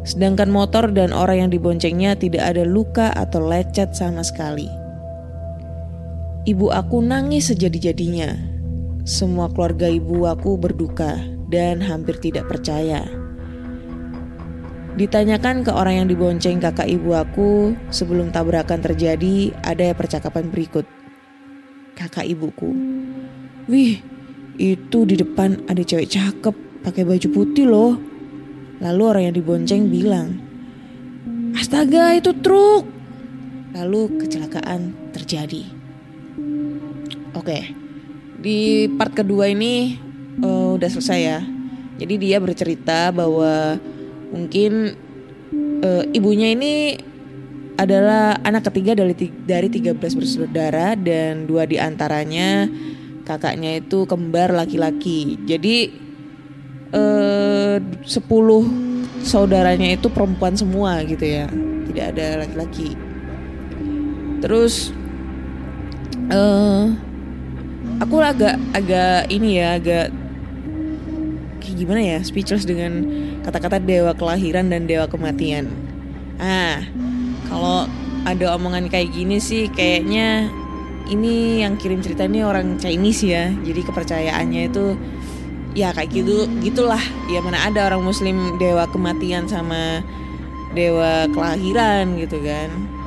Sedangkan 0.01 0.50
motor 0.50 0.89
dan 0.89 1.13
orang 1.13 1.45
yang 1.48 1.51
diboncengnya 1.53 2.17
tidak 2.17 2.41
ada 2.41 2.65
luka 2.65 3.13
atau 3.13 3.45
lecet 3.45 3.93
sama 3.93 4.25
sekali. 4.25 4.65
Ibu 6.50 6.74
aku 6.74 7.05
nangis 7.05 7.53
sejadi-jadinya. 7.53 8.50
Semua 9.01 9.50
keluarga 9.50 9.89
ibu 9.89 10.29
aku 10.29 10.62
berduka 10.62 11.17
dan 11.50 11.81
hampir 11.81 12.22
tidak 12.22 12.46
percaya. 12.46 13.01
Ditanyakan 14.93 15.65
ke 15.65 15.72
orang 15.74 16.05
yang 16.05 16.08
dibonceng 16.12 16.62
kakak 16.62 16.86
ibu 16.86 17.17
aku 17.17 17.74
sebelum 17.89 18.29
tabrakan 18.29 18.77
terjadi, 18.77 19.50
ada 19.65 19.89
percakapan 19.98 20.53
berikut. 20.53 20.86
Kakak 21.98 22.29
ibuku, 22.29 22.70
"Wih, 23.65 24.05
itu 24.62 25.00
di 25.10 25.17
depan 25.17 25.65
ada 25.65 25.81
cewek 25.81 26.05
cakep 26.05 26.86
pakai 26.86 27.01
baju 27.01 27.27
putih 27.34 27.65
loh." 27.65 27.98
Lalu 28.84 29.01
orang 29.01 29.24
yang 29.31 29.36
dibonceng 29.41 29.89
bilang, 29.89 30.38
"Astaga, 31.58 32.13
itu 32.13 32.38
truk." 32.38 32.86
Lalu 33.74 34.22
kecelakaan 34.22 34.93
terjadi. 35.15 35.65
Oke, 37.31 37.72
di 38.41 38.89
part 38.98 39.13
kedua 39.13 39.45
ini 39.48 40.01
uh, 40.41 40.75
udah 40.75 40.89
selesai 40.89 41.19
ya. 41.21 41.39
Jadi 42.01 42.17
dia 42.17 42.41
bercerita 42.41 43.13
bahwa 43.13 43.77
mungkin 44.34 44.97
uh, 45.86 46.04
ibunya 46.12 46.58
ini 46.58 46.97
adalah 47.77 48.38
anak 48.41 48.69
ketiga 48.73 48.97
dari 48.97 49.13
dari 49.45 49.69
13 49.69 49.97
bersaudara 49.97 50.97
dan 50.97 51.45
dua 51.45 51.69
di 51.69 51.77
antaranya 51.77 52.65
kakaknya 53.25 53.77
itu 53.82 54.10
kembar 54.10 54.54
laki-laki. 54.54 55.38
Jadi 55.45 55.93
eh 56.91 57.77
10 57.80 59.21
saudaranya 59.21 59.95
itu 59.95 60.10
perempuan 60.10 60.58
semua 60.58 61.01
gitu 61.06 61.23
ya. 61.25 61.45
Tidak 61.86 62.06
ada 62.17 62.45
laki-laki. 62.45 62.97
Terus 64.41 64.89
eh 66.30 67.11
aku 68.01 68.17
agak 68.17 68.57
agak 68.73 69.29
ini 69.29 69.61
ya 69.61 69.77
agak 69.77 70.09
kayak 71.61 71.75
gimana 71.77 72.01
ya 72.01 72.19
speechless 72.25 72.65
dengan 72.65 73.05
kata-kata 73.45 73.77
dewa 73.77 74.17
kelahiran 74.17 74.73
dan 74.73 74.89
dewa 74.89 75.05
kematian. 75.05 75.69
Ah, 76.41 76.81
kalau 77.45 77.85
ada 78.25 78.57
omongan 78.57 78.89
kayak 78.89 79.13
gini 79.13 79.37
sih 79.37 79.69
kayaknya 79.69 80.49
ini 81.13 81.61
yang 81.61 81.77
kirim 81.77 82.01
cerita 82.01 82.25
ini 82.25 82.41
orang 82.41 82.81
Chinese 82.81 83.21
ya. 83.21 83.53
Jadi 83.53 83.81
kepercayaannya 83.85 84.61
itu 84.73 84.97
ya 85.77 85.93
kayak 85.93 86.09
gitu 86.09 86.49
gitulah. 86.65 87.01
Ya 87.29 87.45
mana 87.45 87.69
ada 87.69 87.85
orang 87.93 88.01
muslim 88.01 88.57
dewa 88.57 88.89
kematian 88.89 89.45
sama 89.45 90.01
dewa 90.73 91.29
kelahiran 91.29 92.17
gitu 92.17 92.41
kan 92.41 93.00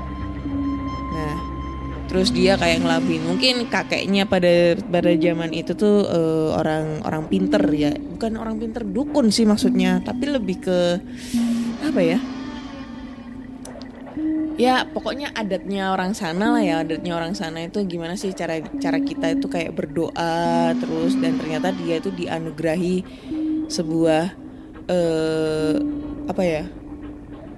terus 2.14 2.31
dia 2.31 2.55
kayak 2.55 2.87
ngelakuin 2.87 3.27
mungkin 3.27 3.66
kakeknya 3.66 4.22
pada 4.31 4.79
pada 4.87 5.11
zaman 5.18 5.50
itu 5.50 5.74
tuh 5.74 6.07
uh, 6.07 6.55
orang 6.55 7.03
orang 7.03 7.27
pinter 7.27 7.59
ya. 7.74 7.90
Bukan 7.90 8.38
orang 8.38 8.62
pinter 8.62 8.87
dukun 8.87 9.35
sih 9.35 9.42
maksudnya. 9.42 9.98
Tapi 9.98 10.31
lebih 10.31 10.62
ke 10.62 10.79
apa 11.83 11.98
ya? 11.98 12.22
Ya 14.55 14.87
pokoknya 14.87 15.35
adatnya 15.35 15.90
orang 15.90 16.14
sana 16.14 16.55
lah 16.55 16.62
ya. 16.62 16.87
Adatnya 16.87 17.18
orang 17.18 17.35
sana 17.35 17.66
itu 17.66 17.83
gimana 17.83 18.14
sih 18.14 18.31
cara 18.31 18.62
cara 18.79 19.03
kita 19.03 19.35
itu 19.35 19.50
kayak 19.50 19.74
berdoa 19.74 20.70
terus. 20.79 21.18
Dan 21.18 21.35
ternyata 21.42 21.74
dia 21.74 21.98
itu 21.98 22.14
dianugerahi 22.14 23.03
sebuah 23.66 24.38
uh, 24.87 25.74
apa 26.31 26.42
ya? 26.46 26.62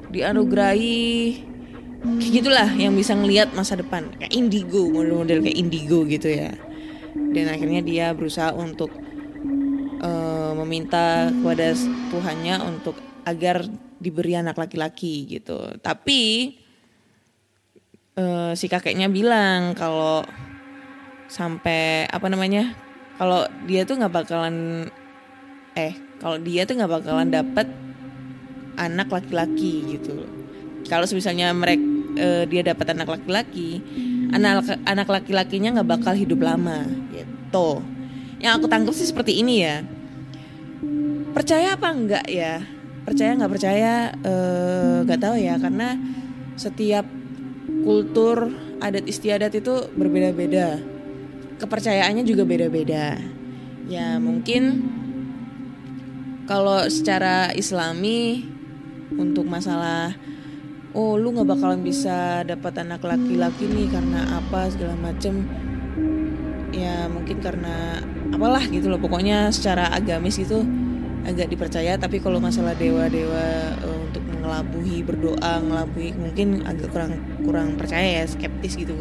Dianugerahi 0.09 1.05
kayak 2.19 2.33
gitulah 2.43 2.69
yang 2.79 2.95
bisa 2.95 3.13
ngelihat 3.19 3.51
masa 3.53 3.75
depan. 3.75 4.11
Kayak 4.17 4.33
indigo 4.33 4.87
model-model 4.89 5.43
kayak 5.43 5.59
indigo 5.59 6.07
gitu 6.07 6.31
ya. 6.31 6.55
Dan 7.13 7.51
akhirnya 7.51 7.83
dia 7.83 8.07
berusaha 8.15 8.55
untuk 8.55 8.93
uh, 10.01 10.53
meminta 10.65 11.29
kepada 11.31 11.75
Tuhannya 12.13 12.57
untuk 12.65 12.97
agar 13.27 13.67
diberi 13.99 14.39
anak 14.39 14.57
laki-laki 14.57 15.27
gitu. 15.27 15.59
Tapi 15.83 16.55
uh, 18.17 18.53
si 18.55 18.67
kakeknya 18.71 19.11
bilang 19.11 19.75
kalau 19.75 20.23
sampai 21.27 22.07
apa 22.07 22.27
namanya 22.31 22.71
kalau 23.19 23.43
dia 23.67 23.83
tuh 23.83 23.99
nggak 23.99 24.15
bakalan 24.15 24.87
eh 25.75 25.93
kalau 26.23 26.39
dia 26.39 26.63
tuh 26.63 26.79
nggak 26.79 27.03
bakalan 27.03 27.29
dapet 27.35 27.67
anak 28.77 29.09
laki-laki 29.09 29.97
gitu. 29.97 30.29
Kalau 30.87 31.03
misalnya 31.11 31.51
mereka 31.51 31.96
uh, 32.17 32.45
dia 32.49 32.63
dapat 32.67 32.97
anak 32.97 33.09
laki-laki 33.21 33.81
anak 34.33 34.67
anak 34.85 35.09
laki-lakinya 35.09 35.81
nggak 35.81 35.91
bakal 35.99 36.15
hidup 36.17 36.43
lama 36.43 36.85
gitu. 37.13 37.81
Yang 38.43 38.53
aku 38.61 38.67
tangkap 38.69 38.95
sih 38.97 39.09
seperti 39.09 39.41
ini 39.41 39.65
ya. 39.65 39.81
Percaya 41.33 41.77
apa 41.77 41.89
enggak 41.93 42.27
ya? 42.29 42.65
Percaya 43.07 43.39
nggak 43.39 43.53
percaya 43.53 43.93
eh, 44.13 44.97
nggak 45.07 45.21
uh, 45.21 45.23
tahu 45.23 45.37
ya 45.39 45.55
karena 45.63 45.95
setiap 46.59 47.07
kultur 47.87 48.51
adat 48.83 49.07
istiadat 49.07 49.53
itu 49.55 49.89
berbeda-beda. 49.95 50.81
Kepercayaannya 51.57 52.25
juga 52.27 52.45
beda-beda. 52.45 53.17
Ya 53.87 54.19
mungkin 54.19 54.91
kalau 56.51 56.83
secara 56.91 57.55
islami 57.55 58.45
untuk 59.15 59.47
masalah 59.47 60.19
oh 60.97 61.21
lu 61.21 61.37
nggak 61.37 61.53
bakalan 61.53 61.85
bisa 61.85 62.41
dapat 62.49 62.81
anak 62.81 63.05
laki-laki 63.05 63.69
nih 63.69 63.93
karena 63.93 64.41
apa 64.41 64.73
segala 64.73 64.97
macem. 64.97 65.45
Ya 66.73 67.07
mungkin 67.13 67.39
karena 67.45 68.01
apalah 68.33 68.65
gitu 68.65 68.89
loh. 68.89 68.97
Pokoknya 68.97 69.53
secara 69.53 69.93
agamis 69.93 70.41
itu 70.41 70.65
agak 71.29 71.53
dipercaya 71.53 71.99
tapi 72.01 72.23
kalau 72.23 72.41
masalah 72.41 72.73
dewa-dewa 72.79 73.77
uh, 73.83 73.99
untuk 74.09 74.23
ngelabuhi 74.41 75.03
berdoa 75.03 75.59
ngelabuhi 75.59 76.15
mungkin 76.15 76.63
agak 76.63 76.95
kurang 76.95 77.19
kurang 77.45 77.69
percaya 77.77 78.23
ya 78.23 78.25
skeptis 78.25 78.81
gitu. 78.81 78.97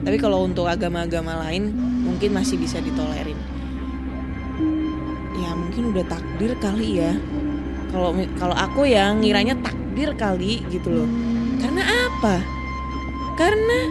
Tapi 0.00 0.16
kalau 0.18 0.42
untuk 0.42 0.66
agama-agama 0.66 1.46
lain 1.46 1.70
mungkin 2.02 2.34
masih 2.34 2.58
bisa 2.58 2.82
ditolerin. 2.82 3.38
Ya 5.38 5.52
mungkin 5.54 5.94
udah 5.94 6.04
takdir 6.08 6.56
kali 6.58 7.04
ya. 7.04 7.12
Kalau 7.92 8.16
kalau 8.40 8.56
aku 8.56 8.88
ya 8.88 9.12
ngiranya 9.12 9.54
takdir 9.60 9.80
takdir 9.90 10.14
kali 10.14 10.62
gitu 10.70 11.02
loh. 11.02 11.10
Karena 11.58 11.82
apa? 11.82 12.38
Karena 13.34 13.90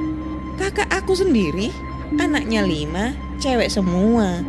kakak 0.56 0.88
aku 0.96 1.12
sendiri 1.12 1.76
anaknya 2.16 2.64
lima, 2.64 3.12
cewek 3.44 3.68
semua. 3.68 4.40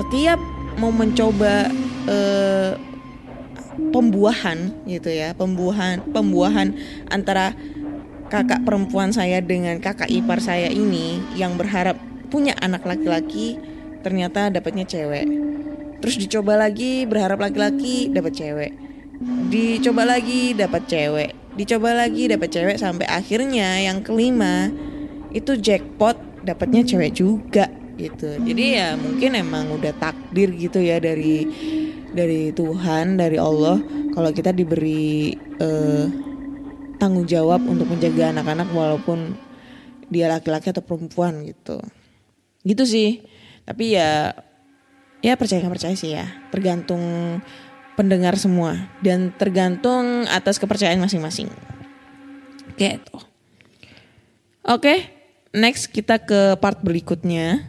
Setiap 0.00 0.40
mau 0.80 0.88
mencoba 0.88 1.68
eh, 2.08 2.72
pembuahan 3.92 4.72
gitu 4.88 5.12
ya, 5.12 5.36
pembuahan 5.36 6.00
pembuahan 6.16 6.72
antara 7.12 7.52
kakak 8.32 8.64
perempuan 8.64 9.12
saya 9.12 9.44
dengan 9.44 9.84
kakak 9.84 10.08
ipar 10.08 10.40
saya 10.40 10.72
ini 10.72 11.20
yang 11.36 11.60
berharap 11.60 12.00
punya 12.32 12.56
anak 12.64 12.88
laki-laki 12.88 13.60
ternyata 14.00 14.48
dapatnya 14.48 14.88
cewek. 14.88 15.28
Terus 16.00 16.16
dicoba 16.16 16.56
lagi 16.56 17.04
berharap 17.04 17.36
laki-laki 17.36 18.08
dapat 18.08 18.32
cewek. 18.32 18.89
Dicoba 19.20 20.08
lagi 20.08 20.56
dapat 20.56 20.88
cewek. 20.88 21.30
Dicoba 21.52 21.92
lagi 21.92 22.24
dapat 22.24 22.48
cewek 22.48 22.76
sampai 22.80 23.04
akhirnya 23.04 23.76
yang 23.84 24.00
kelima 24.00 24.72
itu 25.36 25.60
jackpot 25.60 26.16
dapatnya 26.40 26.80
cewek 26.88 27.12
juga 27.12 27.68
gitu. 28.00 28.40
Jadi 28.40 28.80
ya 28.80 28.96
mungkin 28.96 29.36
emang 29.36 29.76
udah 29.76 29.92
takdir 30.00 30.48
gitu 30.56 30.80
ya 30.80 30.96
dari 30.96 31.44
dari 32.16 32.48
Tuhan, 32.56 33.20
dari 33.20 33.36
Allah 33.36 33.76
kalau 34.16 34.32
kita 34.32 34.56
diberi 34.56 35.36
eh, 35.36 36.06
tanggung 36.96 37.28
jawab 37.28 37.60
untuk 37.68 37.92
menjaga 37.92 38.32
anak-anak 38.32 38.72
walaupun 38.72 39.36
dia 40.08 40.32
laki-laki 40.32 40.72
atau 40.72 40.80
perempuan 40.80 41.44
gitu. 41.44 41.76
Gitu 42.64 42.88
sih. 42.88 43.20
Tapi 43.68 44.00
ya 44.00 44.32
ya 45.20 45.36
percaya 45.36 45.60
nggak 45.60 45.76
percaya 45.76 45.92
sih 45.92 46.16
ya. 46.16 46.24
Tergantung 46.48 47.04
pendengar 48.00 48.40
semua 48.40 48.88
dan 49.04 49.28
tergantung 49.36 50.24
atas 50.32 50.56
kepercayaan 50.56 50.96
masing-masing. 50.96 51.52
Gitu. 52.80 53.16
Oke, 54.64 55.04
next 55.52 55.92
kita 55.92 56.16
ke 56.16 56.56
part 56.56 56.80
berikutnya. 56.80 57.68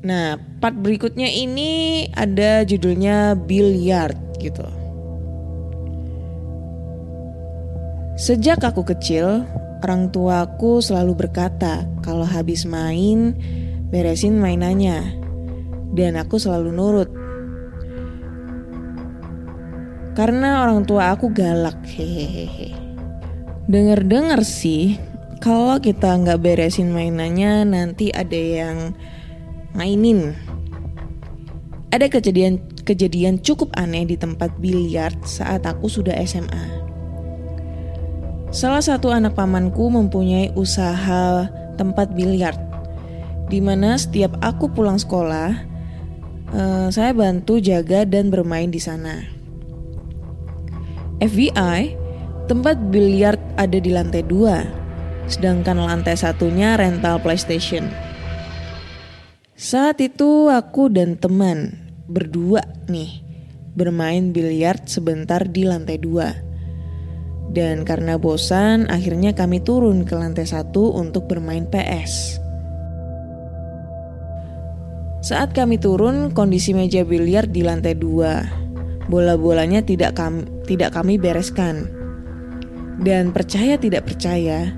Nah, 0.00 0.40
part 0.64 0.72
berikutnya 0.72 1.28
ini 1.28 2.08
ada 2.16 2.64
judulnya 2.64 3.36
Billiard 3.36 4.16
gitu. 4.40 4.64
Sejak 8.16 8.64
aku 8.64 8.82
kecil, 8.82 9.44
orang 9.84 10.08
tuaku 10.08 10.80
selalu 10.80 11.26
berkata 11.26 11.84
kalau 12.00 12.24
habis 12.24 12.64
main, 12.64 13.36
beresin 13.92 14.40
mainannya. 14.40 15.20
Dan 15.92 16.16
aku 16.16 16.40
selalu 16.40 16.72
nurut. 16.72 17.21
Karena 20.12 20.60
orang 20.68 20.84
tua 20.84 21.16
aku 21.16 21.32
galak, 21.32 21.80
hehehe. 21.88 22.76
Dengar-dengar 23.64 24.44
sih, 24.44 25.00
kalau 25.40 25.80
kita 25.80 26.20
nggak 26.20 26.44
beresin 26.44 26.92
mainannya, 26.92 27.64
nanti 27.64 28.12
ada 28.12 28.36
yang 28.36 28.92
mainin. 29.72 30.36
Ada 31.88 32.12
kejadian 32.12 32.60
kejadian 32.84 33.40
cukup 33.40 33.72
aneh 33.78 34.04
di 34.04 34.20
tempat 34.20 34.52
biliar 34.60 35.16
saat 35.24 35.64
aku 35.64 35.88
sudah 35.88 36.12
SMA. 36.28 36.84
Salah 38.52 38.84
satu 38.84 39.08
anak 39.08 39.32
pamanku 39.32 39.88
mempunyai 39.88 40.52
usaha 40.52 41.48
tempat 41.80 42.12
biliar, 42.12 42.52
di 43.48 43.64
mana 43.64 43.96
setiap 43.96 44.36
aku 44.44 44.68
pulang 44.68 45.00
sekolah, 45.00 45.56
eh, 46.52 46.88
saya 46.92 47.16
bantu 47.16 47.64
jaga 47.64 48.04
dan 48.04 48.28
bermain 48.28 48.68
di 48.68 48.76
sana. 48.76 49.41
FBI, 51.20 51.98
tempat 52.48 52.78
biliar 52.88 53.36
ada 53.60 53.76
di 53.76 53.90
lantai 53.92 54.24
dua, 54.24 54.64
sedangkan 55.28 55.76
lantai 55.82 56.16
satunya 56.16 56.78
rental 56.78 57.20
PlayStation. 57.20 57.90
Saat 59.52 60.00
itu 60.00 60.48
aku 60.48 60.88
dan 60.88 61.20
teman 61.20 61.76
berdua 62.08 62.64
nih 62.90 63.22
bermain 63.72 64.32
biliar 64.32 64.80
sebentar 64.84 65.44
di 65.48 65.64
lantai 65.64 65.96
dua. 66.00 66.28
Dan 67.52 67.84
karena 67.84 68.16
bosan, 68.16 68.88
akhirnya 68.88 69.36
kami 69.36 69.60
turun 69.60 70.08
ke 70.08 70.16
lantai 70.16 70.48
satu 70.48 70.96
untuk 70.96 71.28
bermain 71.28 71.68
PS. 71.68 72.40
Saat 75.22 75.52
kami 75.52 75.76
turun, 75.76 76.32
kondisi 76.32 76.72
meja 76.72 77.04
biliar 77.04 77.46
di 77.46 77.60
lantai 77.60 77.92
dua. 77.92 78.61
Bola-bolanya 79.12 79.84
tidak 79.84 80.16
kami, 80.16 80.48
tidak 80.64 80.96
kami 80.96 81.20
bereskan. 81.20 81.84
Dan 82.96 83.36
percaya 83.36 83.76
tidak 83.76 84.08
percaya, 84.08 84.72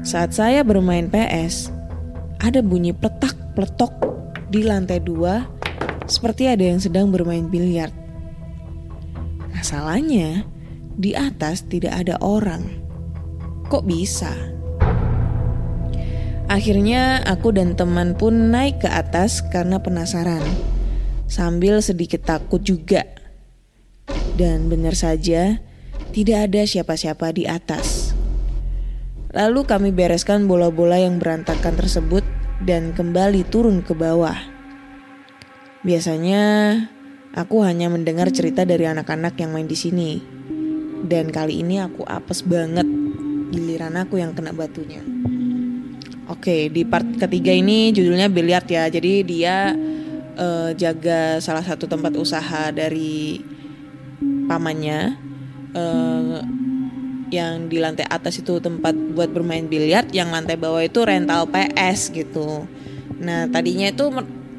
saat 0.00 0.32
saya 0.32 0.64
bermain 0.64 1.12
PS, 1.12 1.68
ada 2.40 2.64
bunyi 2.64 2.96
pletak-pletok 2.96 3.92
di 4.48 4.64
lantai 4.64 5.04
dua, 5.04 5.44
seperti 6.08 6.48
ada 6.48 6.64
yang 6.64 6.80
sedang 6.80 7.12
bermain 7.12 7.52
biliar. 7.52 7.92
Masalahnya, 9.52 10.48
di 10.96 11.12
atas 11.12 11.68
tidak 11.68 11.92
ada 12.00 12.16
orang. 12.24 12.64
Kok 13.68 13.84
bisa? 13.84 14.32
Akhirnya 16.46 17.26
aku 17.26 17.50
dan 17.50 17.74
teman 17.74 18.14
pun 18.14 18.54
naik 18.54 18.86
ke 18.86 18.88
atas 18.88 19.42
karena 19.50 19.82
penasaran. 19.82 20.40
Sambil 21.26 21.82
sedikit 21.82 22.22
takut 22.22 22.62
juga. 22.62 23.02
Dan 24.36 24.68
benar 24.68 24.92
saja, 24.92 25.64
tidak 26.12 26.52
ada 26.52 26.68
siapa-siapa 26.68 27.32
di 27.32 27.48
atas. 27.48 28.12
Lalu 29.32 29.64
kami 29.64 29.90
bereskan 29.96 30.44
bola-bola 30.44 31.00
yang 31.00 31.16
berantakan 31.16 31.72
tersebut 31.72 32.20
dan 32.60 32.92
kembali 32.92 33.48
turun 33.48 33.80
ke 33.80 33.96
bawah. 33.96 34.36
Biasanya 35.84 36.44
aku 37.32 37.64
hanya 37.64 37.88
mendengar 37.88 38.28
cerita 38.28 38.68
dari 38.68 38.84
anak-anak 38.84 39.36
yang 39.40 39.56
main 39.56 39.68
di 39.68 39.76
sini. 39.76 40.20
Dan 41.00 41.32
kali 41.32 41.64
ini 41.64 41.80
aku 41.80 42.04
apes 42.04 42.44
banget 42.44 42.88
giliran 43.52 43.96
aku 43.96 44.20
yang 44.20 44.36
kena 44.36 44.52
batunya. 44.52 45.00
Oke, 46.28 46.68
di 46.68 46.82
part 46.82 47.06
ketiga 47.16 47.56
ini 47.56 47.88
judulnya 47.92 48.28
biliar 48.28 48.68
ya. 48.68 48.88
Jadi 48.88 49.24
dia 49.24 49.72
eh, 50.36 50.70
jaga 50.76 51.40
salah 51.40 51.62
satu 51.62 51.88
tempat 51.88 52.12
usaha 52.18 52.72
dari 52.74 53.38
pamannya 54.20 55.16
eh, 55.74 56.38
yang 57.30 57.66
di 57.66 57.82
lantai 57.82 58.06
atas 58.06 58.38
itu 58.38 58.62
tempat 58.62 58.94
buat 58.94 59.30
bermain 59.34 59.66
biliar, 59.66 60.06
yang 60.14 60.30
lantai 60.30 60.54
bawah 60.54 60.82
itu 60.82 61.02
rental 61.02 61.50
PS 61.50 62.14
gitu. 62.14 62.64
Nah, 63.18 63.50
tadinya 63.50 63.90
itu 63.90 64.06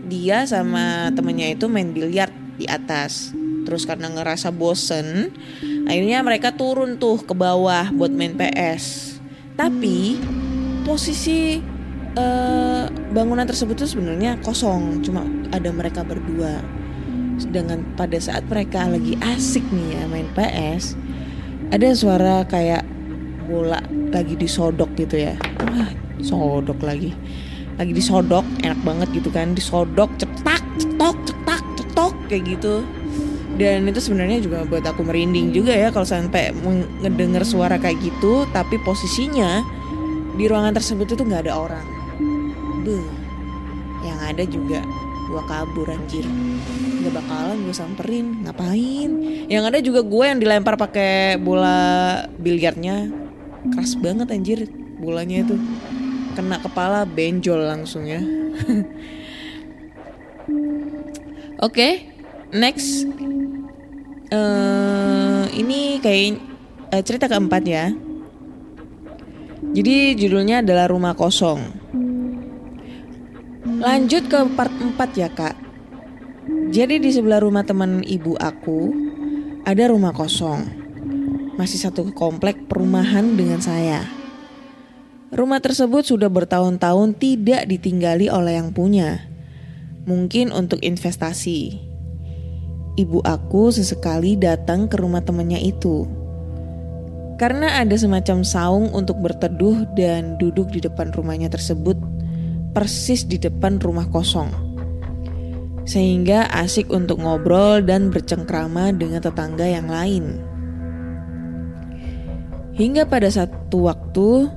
dia 0.08 0.44
sama 0.48 1.12
temennya 1.16 1.56
itu 1.56 1.72
main 1.72 1.92
biliar 1.96 2.32
di 2.60 2.68
atas. 2.68 3.32
Terus 3.68 3.84
karena 3.84 4.08
ngerasa 4.12 4.52
bosen, 4.52 5.32
akhirnya 5.88 6.24
mereka 6.24 6.56
turun 6.56 6.96
tuh 6.96 7.20
ke 7.24 7.36
bawah 7.36 7.92
buat 7.92 8.12
main 8.12 8.36
PS. 8.36 9.16
Tapi 9.60 10.20
posisi 10.88 11.60
eh, 12.16 12.84
bangunan 13.12 13.44
tersebut 13.44 13.76
tuh 13.76 13.90
sebenarnya 13.90 14.40
kosong, 14.44 15.04
cuma 15.04 15.24
ada 15.52 15.72
mereka 15.72 16.04
berdua. 16.04 16.64
Sedangkan 17.38 17.86
pada 17.94 18.18
saat 18.18 18.44
mereka 18.50 18.90
lagi 18.90 19.14
asik 19.22 19.62
nih 19.70 19.98
ya 19.98 20.04
main 20.10 20.28
PS, 20.34 20.98
ada 21.70 21.88
suara 21.94 22.42
kayak 22.50 22.82
bola 23.46 23.80
lagi 24.10 24.34
disodok 24.36 24.92
gitu 24.98 25.22
ya. 25.22 25.38
Wah, 25.64 25.94
sodok 26.20 26.82
lagi. 26.82 27.14
Lagi 27.78 27.94
disodok, 27.94 28.42
enak 28.66 28.82
banget 28.82 29.22
gitu 29.22 29.30
kan, 29.30 29.54
disodok 29.54 30.10
cetak, 30.18 30.66
cetok, 30.82 31.16
cetak, 31.30 31.64
cetok 31.78 32.14
kayak 32.26 32.58
gitu. 32.58 32.82
Dan 33.58 33.90
itu 33.90 33.98
sebenarnya 34.02 34.42
juga 34.42 34.66
buat 34.66 34.86
aku 34.86 35.02
merinding 35.06 35.50
juga 35.50 35.74
ya 35.74 35.90
kalau 35.90 36.06
sampai 36.06 36.54
ngedenger 37.02 37.42
suara 37.46 37.78
kayak 37.78 38.02
gitu, 38.02 38.46
tapi 38.54 38.82
posisinya 38.82 39.62
di 40.38 40.46
ruangan 40.46 40.78
tersebut 40.78 41.14
itu 41.14 41.22
nggak 41.26 41.50
ada 41.50 41.54
orang. 41.58 41.86
Beuh, 42.86 43.06
yang 44.06 44.22
ada 44.22 44.46
juga 44.46 44.82
gua 45.28 45.44
kabur 45.46 45.92
anjir. 45.92 46.26
Nggak 47.04 47.14
bakalan 47.24 47.58
gue 47.68 47.76
samperin. 47.76 48.28
Ngapain? 48.44 49.12
Yang 49.48 49.64
ada 49.64 49.80
juga 49.84 50.02
gue 50.04 50.26
yang 50.26 50.40
dilempar 50.42 50.76
pakai 50.80 51.38
bola 51.38 52.26
biliarnya 52.40 53.12
keras 53.72 53.96
banget 54.00 54.32
anjir 54.34 54.68
bolanya 54.98 55.46
itu. 55.46 55.56
Kena 56.34 56.58
kepala 56.64 57.06
benjol 57.06 57.68
langsung 57.68 58.08
ya. 58.08 58.20
Oke 61.66 62.08
next. 62.56 63.06
Eh 64.28 65.44
ini 65.58 66.02
kayak 66.02 66.42
eh, 66.92 67.04
cerita 67.06 67.30
keempat 67.30 67.64
ya. 67.68 67.94
Jadi 69.68 70.16
judulnya 70.18 70.66
adalah 70.66 70.90
rumah 70.90 71.14
kosong 71.14 71.77
Lanjut 73.78 74.26
ke 74.26 74.40
part 74.58 74.74
4 74.74 74.98
ya 75.14 75.30
kak 75.30 75.56
Jadi 76.74 76.98
di 76.98 77.10
sebelah 77.14 77.42
rumah 77.42 77.62
teman 77.62 78.02
ibu 78.02 78.34
aku 78.38 78.92
Ada 79.66 79.94
rumah 79.94 80.12
kosong 80.12 80.88
masih 81.58 81.82
satu 81.82 82.14
komplek 82.14 82.70
perumahan 82.70 83.34
dengan 83.34 83.58
saya. 83.58 84.06
Rumah 85.34 85.60
tersebut 85.60 86.06
sudah 86.06 86.30
bertahun-tahun 86.30 87.18
tidak 87.18 87.66
ditinggali 87.66 88.30
oleh 88.30 88.62
yang 88.62 88.72
punya. 88.72 89.26
Mungkin 90.06 90.54
untuk 90.54 90.80
investasi. 90.86 91.82
Ibu 92.96 93.26
aku 93.26 93.74
sesekali 93.74 94.38
datang 94.38 94.86
ke 94.86 95.02
rumah 95.02 95.26
temannya 95.26 95.60
itu. 95.60 96.06
Karena 97.42 97.82
ada 97.82 97.94
semacam 97.98 98.42
saung 98.46 98.94
untuk 98.94 99.18
berteduh 99.22 99.86
dan 99.98 100.38
duduk 100.38 100.74
di 100.74 100.82
depan 100.82 101.10
rumahnya 101.14 101.50
tersebut, 101.50 101.98
persis 102.78 103.26
di 103.26 103.42
depan 103.42 103.82
rumah 103.82 104.06
kosong 104.14 104.54
sehingga 105.88 106.46
asik 106.54 106.94
untuk 106.94 107.18
ngobrol 107.26 107.82
dan 107.82 108.14
bercengkrama 108.14 108.94
dengan 108.94 109.24
tetangga 109.24 109.66
yang 109.66 109.90
lain. 109.90 110.38
Hingga 112.78 113.10
pada 113.10 113.32
satu 113.34 113.90
waktu, 113.90 114.52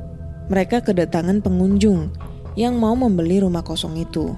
mereka 0.53 0.85
kedatangan 0.85 1.41
pengunjung 1.41 2.13
yang 2.59 2.77
mau 2.77 2.93
membeli 2.93 3.41
rumah 3.41 3.65
kosong 3.65 3.97
itu. 3.97 4.35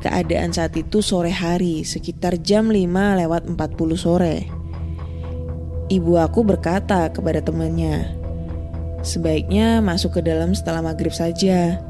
Keadaan 0.00 0.54
saat 0.54 0.72
itu 0.78 1.02
sore 1.02 1.34
hari, 1.34 1.82
sekitar 1.82 2.40
jam 2.40 2.70
5 2.70 3.18
lewat 3.18 3.50
40 3.50 3.98
sore. 3.98 4.46
Ibu 5.90 6.12
aku 6.22 6.46
berkata 6.46 7.10
kepada 7.10 7.42
temannya, 7.42 8.14
sebaiknya 9.02 9.82
masuk 9.82 10.16
ke 10.16 10.20
dalam 10.22 10.54
setelah 10.54 10.86
maghrib 10.86 11.12
saja 11.12 11.82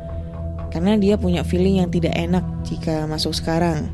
karena 0.68 0.96
dia 1.00 1.16
punya 1.16 1.44
feeling 1.44 1.81
yang 1.85 1.90
tidak 1.92 2.14
enak 2.16 2.44
jika 2.64 3.09
masuk 3.09 3.33
sekarang. 3.37 3.88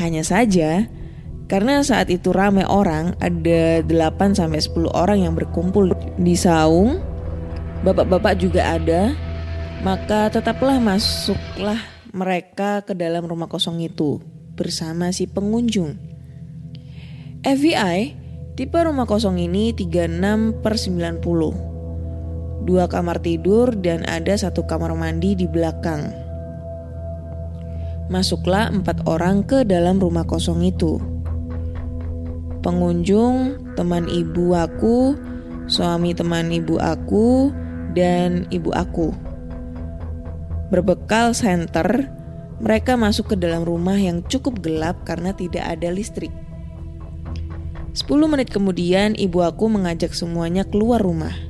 Hanya 0.00 0.24
saja, 0.24 0.88
karena 1.50 1.82
saat 1.82 2.08
itu 2.08 2.30
ramai 2.30 2.62
orang, 2.62 3.18
ada 3.18 3.82
8 3.82 4.38
sampai 4.38 4.62
10 4.62 4.86
orang 4.94 5.26
yang 5.26 5.34
berkumpul 5.34 5.90
di 6.14 6.38
saung, 6.38 7.02
bapak-bapak 7.82 8.38
juga 8.38 8.78
ada, 8.78 9.12
maka 9.82 10.30
tetaplah 10.30 10.78
masuklah 10.78 11.80
mereka 12.14 12.86
ke 12.86 12.94
dalam 12.94 13.26
rumah 13.26 13.50
kosong 13.50 13.82
itu 13.82 14.22
bersama 14.54 15.10
si 15.10 15.26
pengunjung. 15.26 15.98
FBI, 17.40 18.14
tipe 18.54 18.78
rumah 18.78 19.08
kosong 19.08 19.40
ini 19.40 19.72
36 19.72 20.60
per 20.60 20.76
90 20.76 21.69
dua 22.64 22.86
kamar 22.88 23.20
tidur, 23.24 23.72
dan 23.72 24.04
ada 24.04 24.36
satu 24.36 24.68
kamar 24.68 24.92
mandi 24.92 25.32
di 25.32 25.48
belakang. 25.48 26.12
Masuklah 28.10 28.68
empat 28.68 29.06
orang 29.06 29.46
ke 29.46 29.62
dalam 29.62 30.02
rumah 30.02 30.26
kosong 30.26 30.66
itu. 30.66 30.98
Pengunjung, 32.60 33.56
teman 33.78 34.10
ibu 34.10 34.52
aku, 34.52 35.16
suami 35.70 36.12
teman 36.12 36.50
ibu 36.52 36.76
aku, 36.76 37.54
dan 37.96 38.44
ibu 38.52 38.74
aku. 38.74 39.14
Berbekal 40.68 41.32
senter, 41.32 42.10
mereka 42.60 42.98
masuk 42.98 43.32
ke 43.32 43.36
dalam 43.40 43.64
rumah 43.64 43.96
yang 43.96 44.20
cukup 44.26 44.60
gelap 44.60 45.06
karena 45.08 45.32
tidak 45.32 45.64
ada 45.64 45.88
listrik. 45.88 46.34
Sepuluh 47.96 48.30
menit 48.30 48.52
kemudian, 48.52 49.16
ibu 49.16 49.42
aku 49.42 49.66
mengajak 49.66 50.14
semuanya 50.14 50.62
keluar 50.62 51.02
rumah 51.02 51.49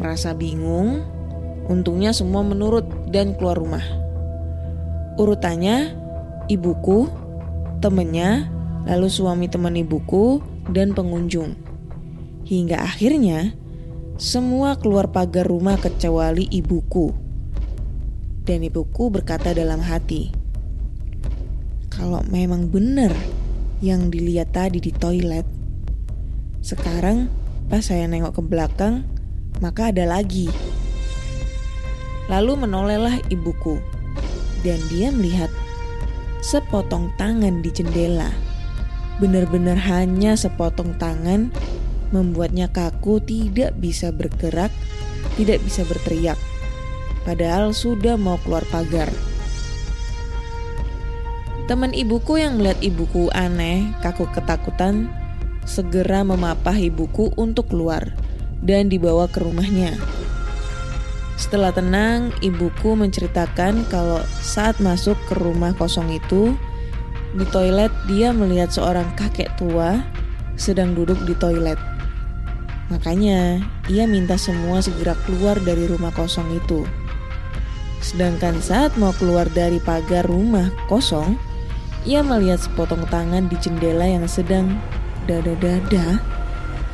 merasa 0.00 0.32
bingung. 0.32 1.04
Untungnya 1.68 2.16
semua 2.16 2.40
menurut 2.40 2.88
dan 3.12 3.36
keluar 3.36 3.60
rumah. 3.60 3.84
Urutannya, 5.20 5.92
ibuku, 6.48 7.06
temennya, 7.84 8.48
lalu 8.88 9.12
suami 9.12 9.46
teman 9.46 9.76
ibuku, 9.76 10.40
dan 10.72 10.96
pengunjung. 10.96 11.54
Hingga 12.48 12.80
akhirnya, 12.80 13.52
semua 14.16 14.80
keluar 14.80 15.12
pagar 15.12 15.46
rumah 15.46 15.76
kecuali 15.76 16.48
ibuku. 16.48 17.12
Dan 18.42 18.66
ibuku 18.66 19.12
berkata 19.12 19.54
dalam 19.54 19.78
hati, 19.84 20.32
kalau 21.92 22.24
memang 22.32 22.66
benar 22.72 23.12
yang 23.84 24.08
dilihat 24.08 24.56
tadi 24.56 24.82
di 24.82 24.90
toilet, 24.90 25.44
sekarang 26.64 27.30
pas 27.68 27.84
saya 27.84 28.08
nengok 28.10 28.40
ke 28.40 28.42
belakang, 28.42 29.06
maka 29.58 29.90
ada 29.90 30.06
lagi. 30.06 30.46
Lalu 32.30 32.62
menolehlah 32.62 33.18
ibuku, 33.26 33.82
dan 34.62 34.78
dia 34.86 35.10
melihat 35.10 35.50
sepotong 36.40 37.10
tangan 37.18 37.58
di 37.58 37.74
jendela. 37.74 38.30
Benar-benar 39.18 39.76
hanya 39.76 40.38
sepotong 40.38 40.96
tangan 40.96 41.50
membuatnya 42.14 42.70
kaku 42.70 43.18
tidak 43.18 43.74
bisa 43.76 44.14
bergerak, 44.14 44.70
tidak 45.34 45.58
bisa 45.66 45.82
berteriak. 45.84 46.38
Padahal 47.26 47.74
sudah 47.76 48.16
mau 48.16 48.40
keluar 48.46 48.64
pagar. 48.70 49.10
Teman 51.68 51.94
ibuku 51.94 52.40
yang 52.40 52.58
melihat 52.58 52.80
ibuku 52.82 53.30
aneh, 53.30 53.94
kaku 54.02 54.26
ketakutan, 54.34 55.06
segera 55.62 56.26
memapah 56.26 56.74
ibuku 56.74 57.30
untuk 57.38 57.70
keluar 57.70 58.10
dan 58.64 58.92
dibawa 58.92 59.28
ke 59.28 59.40
rumahnya. 59.40 59.96
Setelah 61.40 61.72
tenang, 61.72 62.36
ibuku 62.44 62.92
menceritakan 62.92 63.88
kalau 63.88 64.20
saat 64.44 64.76
masuk 64.76 65.16
ke 65.24 65.40
rumah 65.40 65.72
kosong 65.72 66.12
itu, 66.12 66.52
di 67.32 67.48
toilet 67.48 67.88
dia 68.04 68.34
melihat 68.34 68.68
seorang 68.68 69.08
kakek 69.16 69.48
tua 69.56 70.04
sedang 70.60 70.92
duduk 70.92 71.16
di 71.24 71.32
toilet. 71.40 71.80
Makanya, 72.92 73.62
ia 73.88 74.04
minta 74.04 74.36
semua 74.36 74.84
segera 74.84 75.16
keluar 75.24 75.56
dari 75.62 75.88
rumah 75.88 76.12
kosong 76.12 76.44
itu. 76.52 76.84
Sedangkan 78.04 78.60
saat 78.60 78.92
mau 79.00 79.16
keluar 79.16 79.48
dari 79.48 79.80
pagar 79.80 80.28
rumah 80.28 80.68
kosong, 80.92 81.40
ia 82.04 82.20
melihat 82.20 82.60
sepotong 82.60 83.04
tangan 83.08 83.48
di 83.48 83.56
jendela 83.60 84.04
yang 84.04 84.28
sedang 84.28 84.76
dada-dada 85.24 86.20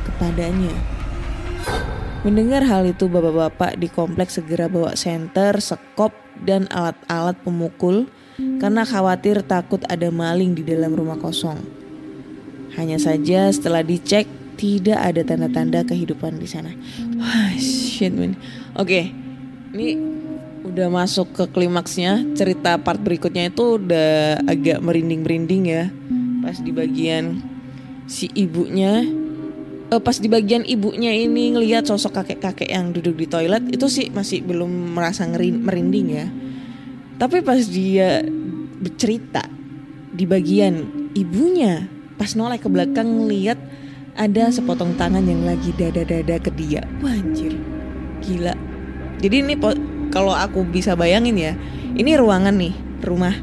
kepadanya. 0.07 0.96
Mendengar 2.25 2.65
hal 2.65 2.89
itu 2.89 3.05
bapak-bapak 3.05 3.77
di 3.77 3.87
kompleks 3.93 4.41
segera 4.41 4.65
bawa 4.65 4.97
senter, 4.97 5.61
sekop, 5.61 6.15
dan 6.41 6.65
alat-alat 6.69 7.37
pemukul 7.41 8.09
karena 8.61 8.85
khawatir 8.85 9.41
takut 9.45 9.81
ada 9.89 10.09
maling 10.13 10.53
di 10.53 10.61
dalam 10.61 10.93
rumah 10.93 11.17
kosong. 11.17 11.57
Hanya 12.77 13.01
saja 13.01 13.49
setelah 13.49 13.81
dicek 13.81 14.29
tidak 14.57 14.97
ada 14.97 15.21
tanda-tanda 15.25 15.85
kehidupan 15.85 16.37
di 16.37 16.45
sana. 16.49 16.73
Wah, 17.17 17.53
shit 17.57 18.13
man. 18.13 18.37
Oke, 18.77 19.13
ini 19.73 19.97
udah 20.65 20.89
masuk 20.89 21.33
ke 21.33 21.43
klimaksnya. 21.49 22.37
Cerita 22.37 22.77
part 22.81 23.01
berikutnya 23.01 23.49
itu 23.49 23.81
udah 23.81 24.41
agak 24.45 24.81
merinding-merinding 24.81 25.63
ya. 25.69 25.89
Pas 26.45 26.57
di 26.61 26.69
bagian 26.73 27.41
si 28.05 28.29
ibunya 28.37 29.05
uh, 29.91 30.01
pas 30.01 30.17
di 30.19 30.27
bagian 30.27 30.63
ibunya 30.67 31.11
ini 31.15 31.55
ngelihat 31.55 31.87
sosok 31.87 32.23
kakek-kakek 32.23 32.69
yang 32.69 32.91
duduk 32.91 33.15
di 33.15 33.27
toilet 33.27 33.63
itu 33.71 33.87
sih 33.87 34.11
masih 34.11 34.43
belum 34.43 34.95
merasa 34.95 35.27
merinding 35.27 36.07
ya. 36.11 36.27
Tapi 37.17 37.41
pas 37.41 37.57
dia 37.65 38.21
bercerita 38.77 39.41
di 40.13 40.25
bagian 40.29 41.09
ibunya 41.17 41.89
pas 42.17 42.33
noleh 42.33 42.61
ke 42.61 42.69
belakang 42.69 43.25
ngeliat 43.25 43.57
ada 44.17 44.49
sepotong 44.49 44.97
tangan 44.97 45.21
yang 45.25 45.45
lagi 45.45 45.69
dada-dada 45.77 46.41
ke 46.41 46.49
dia. 46.57 46.81
Wah 47.05 47.13
anjir, 47.13 47.53
gila. 48.25 48.57
Jadi 49.21 49.35
ini 49.45 49.53
kalau 50.09 50.33
aku 50.33 50.65
bisa 50.65 50.97
bayangin 50.97 51.37
ya, 51.37 51.53
ini 51.93 52.17
ruangan 52.17 52.53
nih, 52.57 52.73
rumah. 53.05 53.33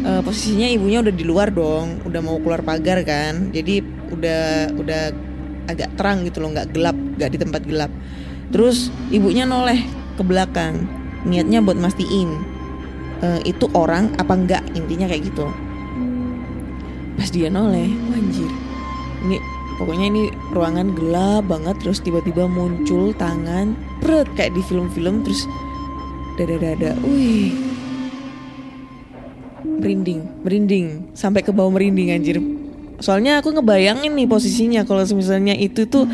Uh, 0.00 0.24
posisinya 0.24 0.64
ibunya 0.64 1.04
udah 1.04 1.12
di 1.12 1.24
luar 1.28 1.52
dong, 1.52 2.00
udah 2.08 2.20
mau 2.24 2.40
keluar 2.40 2.64
pagar 2.64 3.04
kan. 3.04 3.52
Jadi 3.52 3.84
udah 4.08 4.72
udah 4.80 5.02
agak 5.68 5.92
terang 5.98 6.24
gitu 6.24 6.40
loh 6.40 6.54
nggak 6.54 6.72
gelap 6.72 6.96
nggak 6.96 7.30
di 7.32 7.38
tempat 7.40 7.62
gelap. 7.66 7.92
Terus 8.50 8.88
ibunya 9.10 9.44
noleh 9.46 9.82
ke 10.16 10.22
belakang 10.22 10.86
niatnya 11.24 11.60
buat 11.60 11.76
mastiin 11.76 12.40
uh, 13.20 13.40
itu 13.44 13.68
orang 13.76 14.12
apa 14.16 14.32
enggak 14.32 14.62
intinya 14.72 15.06
kayak 15.10 15.28
gitu. 15.28 15.46
Pas 17.20 17.28
dia 17.28 17.52
noleh 17.52 17.92
wanjir 18.08 18.48
ini 19.20 19.36
pokoknya 19.76 20.06
ini 20.08 20.22
ruangan 20.52 20.96
gelap 20.96 21.44
banget 21.48 21.76
terus 21.84 22.00
tiba-tiba 22.00 22.48
muncul 22.48 23.12
tangan 23.16 23.76
pret 24.00 24.28
kayak 24.36 24.56
di 24.56 24.62
film-film 24.64 25.24
terus 25.24 25.44
dada-dada 26.40 26.96
wih. 27.04 27.52
Merinding 29.60 30.44
merinding 30.44 30.86
sampai 31.16 31.44
ke 31.44 31.52
bawah 31.52 31.72
merinding 31.72 32.12
anjir 32.12 32.40
soalnya 33.00 33.40
aku 33.40 33.56
ngebayangin 33.56 34.12
nih 34.12 34.28
posisinya 34.28 34.84
kalau 34.84 35.02
misalnya 35.16 35.56
itu 35.56 35.88
tuh 35.88 36.04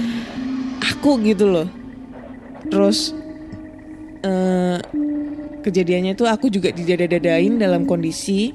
aku 0.80 1.18
gitu 1.26 1.50
loh. 1.50 1.68
Terus 2.66 3.14
uh, 4.22 4.78
kejadiannya 5.62 6.14
itu 6.14 6.24
aku 6.26 6.46
juga 6.50 6.70
didada-dadain 6.70 7.58
dalam 7.58 7.86
kondisi 7.86 8.54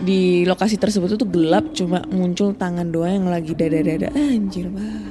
di 0.00 0.48
lokasi 0.48 0.80
tersebut 0.80 1.12
tuh 1.20 1.28
gelap 1.28 1.76
cuma 1.76 2.00
muncul 2.08 2.56
tangan 2.56 2.88
doang 2.88 3.20
yang 3.24 3.28
lagi 3.28 3.52
dada-dada. 3.52 4.08
Anjir 4.16 4.72
wah. 4.72 5.04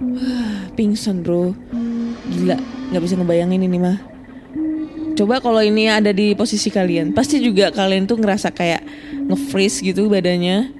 Wah 0.00 0.72
pingsan 0.72 1.20
bro. 1.20 1.52
Gila 2.28 2.56
nggak 2.92 3.02
bisa 3.04 3.14
ngebayangin 3.20 3.68
ini 3.68 3.78
mah. 3.80 3.98
Coba 5.12 5.42
kalau 5.42 5.58
ini 5.58 5.90
ada 5.90 6.14
di 6.14 6.32
posisi 6.38 6.70
kalian 6.70 7.10
pasti 7.10 7.42
juga 7.42 7.74
kalian 7.74 8.06
tuh 8.06 8.22
ngerasa 8.22 8.54
kayak 8.54 8.86
nge-freeze 9.28 9.84
gitu 9.84 10.08
badannya. 10.08 10.72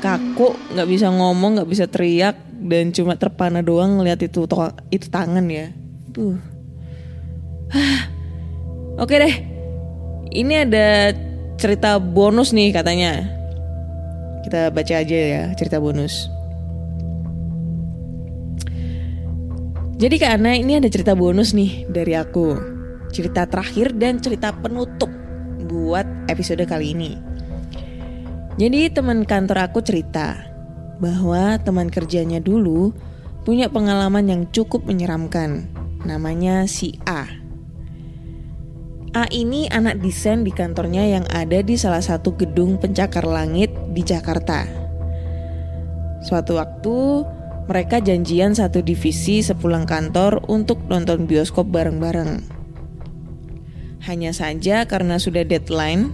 Kaku 0.00 0.56
nggak 0.72 0.88
bisa 0.88 1.12
ngomong 1.12 1.60
nggak 1.60 1.70
bisa 1.70 1.84
teriak 1.84 2.40
dan 2.48 2.88
cuma 2.96 3.20
terpana 3.20 3.60
doang 3.60 4.00
ngeliat 4.00 4.24
itu 4.24 4.48
to- 4.48 4.76
itu 4.88 5.06
tangan 5.12 5.44
ya. 5.52 5.68
Hah. 7.70 8.00
oke 9.04 9.14
deh. 9.14 9.34
Ini 10.30 10.64
ada 10.64 11.12
cerita 11.60 12.00
bonus 12.00 12.56
nih 12.56 12.72
katanya. 12.72 13.20
Kita 14.40 14.72
baca 14.72 14.94
aja 14.96 15.18
ya 15.20 15.42
cerita 15.52 15.76
bonus. 15.76 16.32
Jadi 20.00 20.16
Kak 20.16 20.40
Ana 20.40 20.56
ini 20.56 20.80
ada 20.80 20.88
cerita 20.88 21.12
bonus 21.12 21.52
nih 21.52 21.84
dari 21.92 22.16
aku. 22.16 22.56
Cerita 23.12 23.44
terakhir 23.44 23.92
dan 23.92 24.16
cerita 24.16 24.48
penutup 24.48 25.12
buat 25.68 26.08
episode 26.32 26.64
kali 26.64 26.96
ini 26.96 27.29
Jadi 28.60 28.92
teman 28.92 29.24
kantor 29.24 29.72
aku 29.72 29.80
cerita 29.80 30.36
bahwa 31.00 31.56
teman 31.64 31.88
kerjanya 31.88 32.44
dulu 32.44 32.92
punya 33.48 33.72
pengalaman 33.72 34.28
yang 34.28 34.42
cukup 34.52 34.84
menyeramkan 34.84 35.72
Namanya 36.04 36.68
si 36.68 37.00
A. 37.08 37.24
A 39.16 39.24
ini 39.32 39.64
anak 39.72 40.04
desain 40.04 40.44
di 40.44 40.52
kantornya 40.52 41.08
yang 41.08 41.24
ada 41.32 41.64
di 41.64 41.80
salah 41.80 42.04
satu 42.04 42.36
gedung 42.36 42.76
pencakar 42.76 43.24
langit 43.24 43.72
di 43.96 44.04
Jakarta. 44.04 44.68
Suatu 46.20 46.60
waktu 46.60 47.24
mereka 47.64 48.00
janjian 48.04 48.52
satu 48.52 48.84
divisi 48.84 49.40
sepulang 49.40 49.88
kantor 49.88 50.44
untuk 50.52 50.84
nonton 50.88 51.24
bioskop 51.24 51.68
bareng-bareng. 51.68 52.44
Hanya 54.04 54.32
saja 54.32 54.84
karena 54.84 55.16
sudah 55.16 55.44
deadline, 55.48 56.12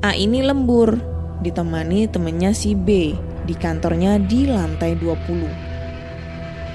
A 0.00 0.16
ini 0.16 0.40
lembur 0.40 1.15
ditemani 1.40 2.08
temennya 2.08 2.52
si 2.56 2.72
B 2.72 3.12
di 3.44 3.54
kantornya 3.54 4.16
di 4.20 4.48
lantai 4.48 4.96
20. 4.98 5.66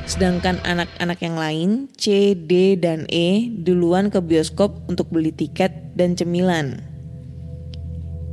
Sedangkan 0.10 0.60
anak-anak 0.66 1.20
yang 1.22 1.38
lain, 1.38 1.70
C, 1.96 2.36
D, 2.36 2.76
dan 2.76 3.06
E 3.08 3.48
duluan 3.48 4.10
ke 4.10 4.20
bioskop 4.20 4.82
untuk 4.90 5.08
beli 5.14 5.32
tiket 5.32 5.96
dan 5.96 6.18
cemilan. 6.18 6.84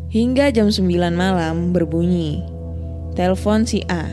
Hingga 0.09 0.51
jam 0.57 0.73
9 0.73 0.89
malam 1.13 1.77
berbunyi. 1.77 2.41
Telepon 3.13 3.69
si 3.69 3.85
A. 3.93 4.09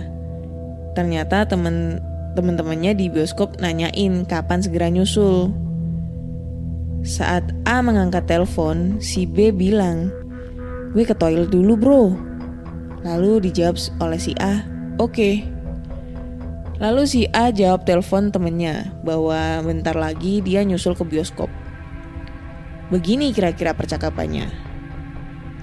Ternyata 0.94 1.48
temen 1.48 2.04
temen-temennya 2.36 2.92
di 3.00 3.08
bioskop 3.08 3.64
nanyain 3.64 4.28
kapan 4.28 4.60
segera 4.60 4.92
nyusul. 4.92 5.56
Saat 7.06 7.56
A 7.64 7.80
mengangkat 7.80 8.28
telepon, 8.28 9.00
si 9.00 9.24
B 9.30 9.56
bilang, 9.56 10.12
gue 10.96 11.04
ke 11.04 11.12
toilet 11.12 11.52
dulu 11.52 11.76
bro. 11.76 12.04
Lalu 13.04 13.52
dijawab 13.52 13.76
oleh 14.00 14.18
si 14.18 14.32
A, 14.40 14.64
oke. 14.98 15.44
Lalu 16.80 17.04
si 17.04 17.28
A 17.36 17.52
jawab 17.52 17.84
telepon 17.84 18.32
temennya 18.32 18.96
bahwa 19.04 19.62
bentar 19.62 19.94
lagi 19.94 20.40
dia 20.40 20.64
nyusul 20.64 20.96
ke 20.96 21.04
bioskop. 21.04 21.52
Begini 22.90 23.36
kira-kira 23.36 23.76
percakapannya. 23.76 24.48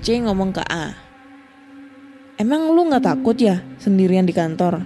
C 0.05 0.21
ngomong 0.21 0.53
ke 0.53 0.62
A, 0.68 0.92
Emang 2.42 2.75
lu 2.75 2.88
gak 2.90 3.07
takut 3.07 3.38
ya 3.38 3.62
sendirian 3.79 4.27
di 4.27 4.35
kantor? 4.35 4.83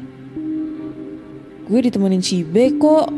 Gue 1.67 1.81
ditemenin 1.81 2.21
si 2.21 2.45
B 2.45 2.77
kok. 2.77 3.09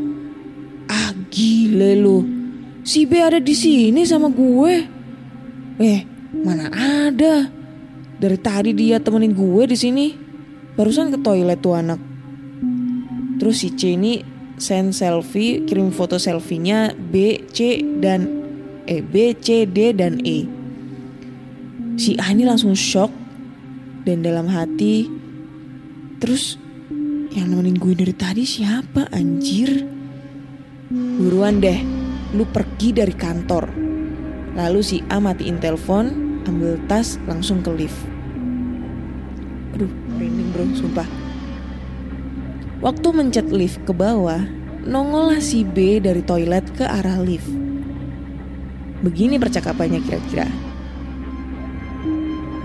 Ah 0.87 1.11
gile 1.27 1.99
lu. 1.99 2.23
Si 2.87 3.03
B 3.03 3.19
ada 3.19 3.43
di 3.43 3.51
sini 3.51 4.07
sama 4.07 4.31
gue. 4.31 4.73
Eh, 5.83 5.99
mana 6.33 6.69
ada? 7.07 7.49
Dari 8.19 8.37
tadi 8.37 8.75
dia 8.75 8.99
temenin 8.99 9.31
gue 9.31 9.63
di 9.69 9.77
sini. 9.79 10.05
Barusan 10.75 11.09
ke 11.09 11.17
toilet 11.19 11.59
tuh 11.59 11.75
anak. 11.75 11.99
Terus 13.39 13.63
si 13.63 13.71
C 13.73 13.95
ini 13.95 14.19
send 14.59 14.91
selfie, 14.91 15.63
kirim 15.63 15.95
foto 15.95 16.19
selfie-nya 16.19 16.91
B, 16.91 17.47
C 17.49 17.79
dan 18.03 18.27
eh 18.83 18.99
B, 18.99 19.31
C, 19.39 19.63
D 19.63 19.95
dan 19.95 20.19
E. 20.27 20.43
Si 21.95 22.19
A 22.19 22.35
ini 22.35 22.43
langsung 22.43 22.75
shock 22.75 23.11
dan 24.03 24.23
dalam 24.23 24.47
hati 24.51 25.07
terus 26.19 26.59
yang 27.31 27.55
nemenin 27.55 27.79
gue 27.79 27.95
dari 27.95 28.11
tadi 28.11 28.43
siapa 28.43 29.07
anjir? 29.15 29.87
Buruan 30.91 31.63
deh, 31.63 31.79
lu 32.35 32.43
pergi 32.49 32.91
dari 32.91 33.15
kantor. 33.15 33.78
Lalu 34.59 34.83
si 34.83 34.97
A 35.07 35.23
matiin 35.23 35.55
telepon, 35.63 36.11
ambil 36.43 36.75
tas, 36.91 37.15
langsung 37.31 37.63
ke 37.63 37.71
lift. 37.71 37.95
Aduh, 39.71 39.87
merinding 40.11 40.51
bro, 40.51 40.67
sumpah. 40.75 41.07
Waktu 42.83 43.07
mencet 43.15 43.47
lift 43.55 43.79
ke 43.87 43.95
bawah, 43.95 44.43
nongollah 44.83 45.39
si 45.39 45.63
B 45.63 46.03
dari 46.03 46.19
toilet 46.19 46.67
ke 46.75 46.83
arah 46.83 47.23
lift. 47.23 47.47
Begini 48.99 49.39
percakapannya 49.39 50.03
kira-kira. 50.03 50.51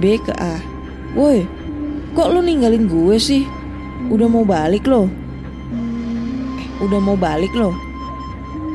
B 0.02 0.18
ke 0.18 0.35
A. 0.35 0.59
Woi, 1.14 1.46
kok 2.18 2.35
lu 2.35 2.42
ninggalin 2.42 2.90
gue 2.90 3.16
sih? 3.22 3.46
Udah 4.11 4.26
mau 4.26 4.42
balik 4.42 4.83
loh. 4.90 5.07
Eh, 6.59 6.68
udah 6.83 6.98
mau 6.98 7.14
balik 7.14 7.54
loh. 7.54 7.70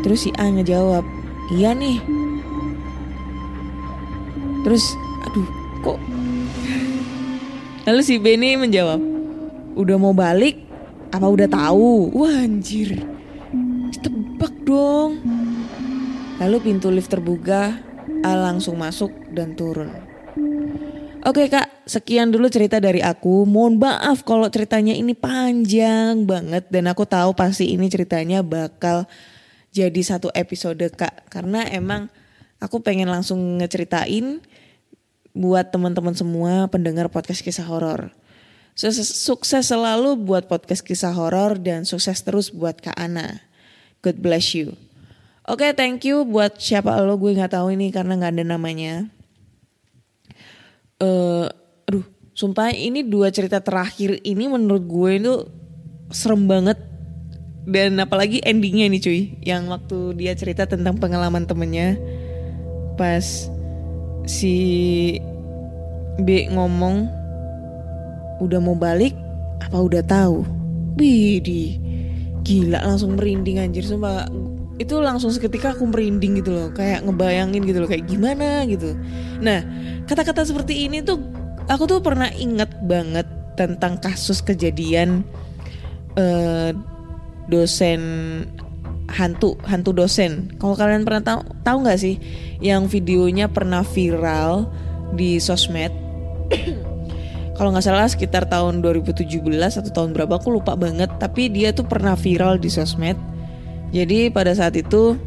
Terus 0.08 0.23
si 0.23 0.32
A 0.39 0.47
ngejawab, 0.47 1.03
iya 1.51 1.75
nih. 1.75 2.18
Terus, 4.69 4.93
aduh, 5.25 5.49
kok. 5.82 5.97
Lalu 7.89 8.01
si 8.05 8.21
B 8.21 8.38
ini 8.38 8.53
menjawab, 8.53 9.01
udah 9.73 9.97
mau 9.97 10.13
balik? 10.13 10.62
Apa 11.10 11.25
udah 11.25 11.49
tahu? 11.49 12.13
Wah 12.13 12.45
anjir, 12.45 13.01
tebak 13.97 14.53
dong. 14.62 15.25
Lalu 16.38 16.58
pintu 16.62 16.93
lift 16.93 17.10
terbuka, 17.10 17.82
A 18.21 18.38
langsung 18.38 18.77
masuk 18.77 19.10
dan 19.34 19.58
turun. 19.58 19.89
Oke 21.25 21.49
kak, 21.49 21.89
sekian 21.89 22.29
dulu 22.29 22.45
cerita 22.53 22.77
dari 22.77 23.01
aku. 23.01 23.49
Mohon 23.49 23.82
maaf 23.82 24.21
kalau 24.21 24.53
ceritanya 24.53 24.93
ini 24.93 25.17
panjang 25.17 26.29
banget 26.29 26.69
dan 26.69 26.93
aku 26.93 27.10
tahu 27.10 27.34
pasti 27.34 27.73
ini 27.73 27.89
ceritanya 27.89 28.45
bakal 28.45 29.10
jadi 29.73 29.97
satu 30.05 30.29
episode 30.38 30.86
kak. 30.93 31.25
Karena 31.25 31.65
emang 31.73 32.13
aku 32.62 32.86
pengen 32.86 33.10
langsung 33.10 33.58
ngeceritain 33.58 34.45
buat 35.39 35.71
teman-teman 35.71 36.12
semua 36.12 36.67
pendengar 36.67 37.08
podcast 37.08 37.39
kisah 37.39 37.63
horor. 37.63 38.12
Sukses, 38.75 39.63
selalu 39.63 40.19
buat 40.19 40.52
podcast 40.52 40.84
kisah 40.84 41.15
horor 41.15 41.56
dan 41.56 41.88
sukses 41.88 42.19
terus 42.19 42.52
buat 42.52 42.75
Kak 42.75 42.99
Ana. 42.99 43.39
God 44.04 44.19
bless 44.19 44.52
you. 44.52 44.75
Oke, 45.47 45.71
thank 45.71 46.04
you 46.04 46.28
buat 46.28 46.60
siapa 46.60 46.91
lo 46.99 47.15
gue 47.15 47.39
nggak 47.39 47.56
tahu 47.56 47.71
ini 47.71 47.88
karena 47.95 48.19
nggak 48.19 48.36
ada 48.36 48.43
namanya. 48.43 49.08
Eh, 50.99 51.47
aduh, 51.88 52.04
sumpah 52.36 52.75
ini 52.75 53.08
dua 53.08 53.32
cerita 53.32 53.63
terakhir 53.63 54.19
ini 54.28 54.52
menurut 54.52 54.84
gue 54.84 55.12
itu 55.23 55.34
serem 56.12 56.52
banget 56.52 56.75
dan 57.63 57.95
apalagi 58.04 58.43
endingnya 58.43 58.91
nih 58.91 59.02
cuy, 59.04 59.21
yang 59.43 59.71
waktu 59.71 60.19
dia 60.19 60.36
cerita 60.36 60.67
tentang 60.67 60.99
pengalaman 60.99 61.47
temennya 61.47 61.95
pas 62.99 63.47
si 64.29 64.55
B 66.21 66.45
ngomong 66.53 67.09
udah 68.37 68.59
mau 68.61 68.77
balik? 68.77 69.17
Apa 69.65 69.81
udah 69.81 70.05
tahu? 70.05 70.45
Bidi, 70.93 71.81
gila 72.45 72.86
langsung 72.86 73.17
merinding 73.17 73.57
anjir 73.57 73.82
sumpah. 73.82 74.30
Itu 74.80 75.01
langsung 75.03 75.34
seketika 75.34 75.75
aku 75.75 75.89
merinding 75.89 76.39
gitu 76.39 76.55
loh 76.55 76.69
kayak 76.71 77.03
ngebayangin 77.03 77.65
gitu 77.67 77.84
loh 77.84 77.89
kayak 77.89 78.05
gimana 78.07 78.63
gitu. 78.69 78.95
Nah 79.41 79.65
kata-kata 80.07 80.47
seperti 80.47 80.88
ini 80.88 81.03
tuh 81.03 81.19
aku 81.67 81.89
tuh 81.89 81.99
pernah 81.99 82.32
inget 82.38 82.71
banget 82.88 83.27
tentang 83.59 83.99
kasus 83.99 84.39
kejadian 84.39 85.27
eh, 86.15 86.71
dosen 87.51 88.01
hantu 89.10 89.57
hantu 89.66 89.91
dosen 89.91 90.53
kalau 90.62 90.78
kalian 90.78 91.03
pernah 91.03 91.24
tahu 91.26 91.41
tahu 91.66 91.78
nggak 91.86 91.99
sih 91.99 92.16
yang 92.62 92.86
videonya 92.86 93.49
pernah 93.49 93.82
viral 93.82 94.70
di 95.18 95.41
sosmed 95.41 95.91
kalau 97.57 97.74
nggak 97.74 97.86
salah 97.86 98.07
sekitar 98.07 98.45
tahun 98.47 98.86
2017 98.86 99.26
atau 99.49 99.91
tahun 99.91 100.14
berapa 100.14 100.38
aku 100.38 100.53
lupa 100.53 100.78
banget 100.78 101.10
tapi 101.18 101.49
dia 101.49 101.74
tuh 101.74 101.89
pernah 101.89 102.14
viral 102.14 102.62
di 102.62 102.70
sosmed 102.70 103.18
jadi 103.89 104.30
pada 104.30 104.53
saat 104.53 104.78
itu 104.78 105.18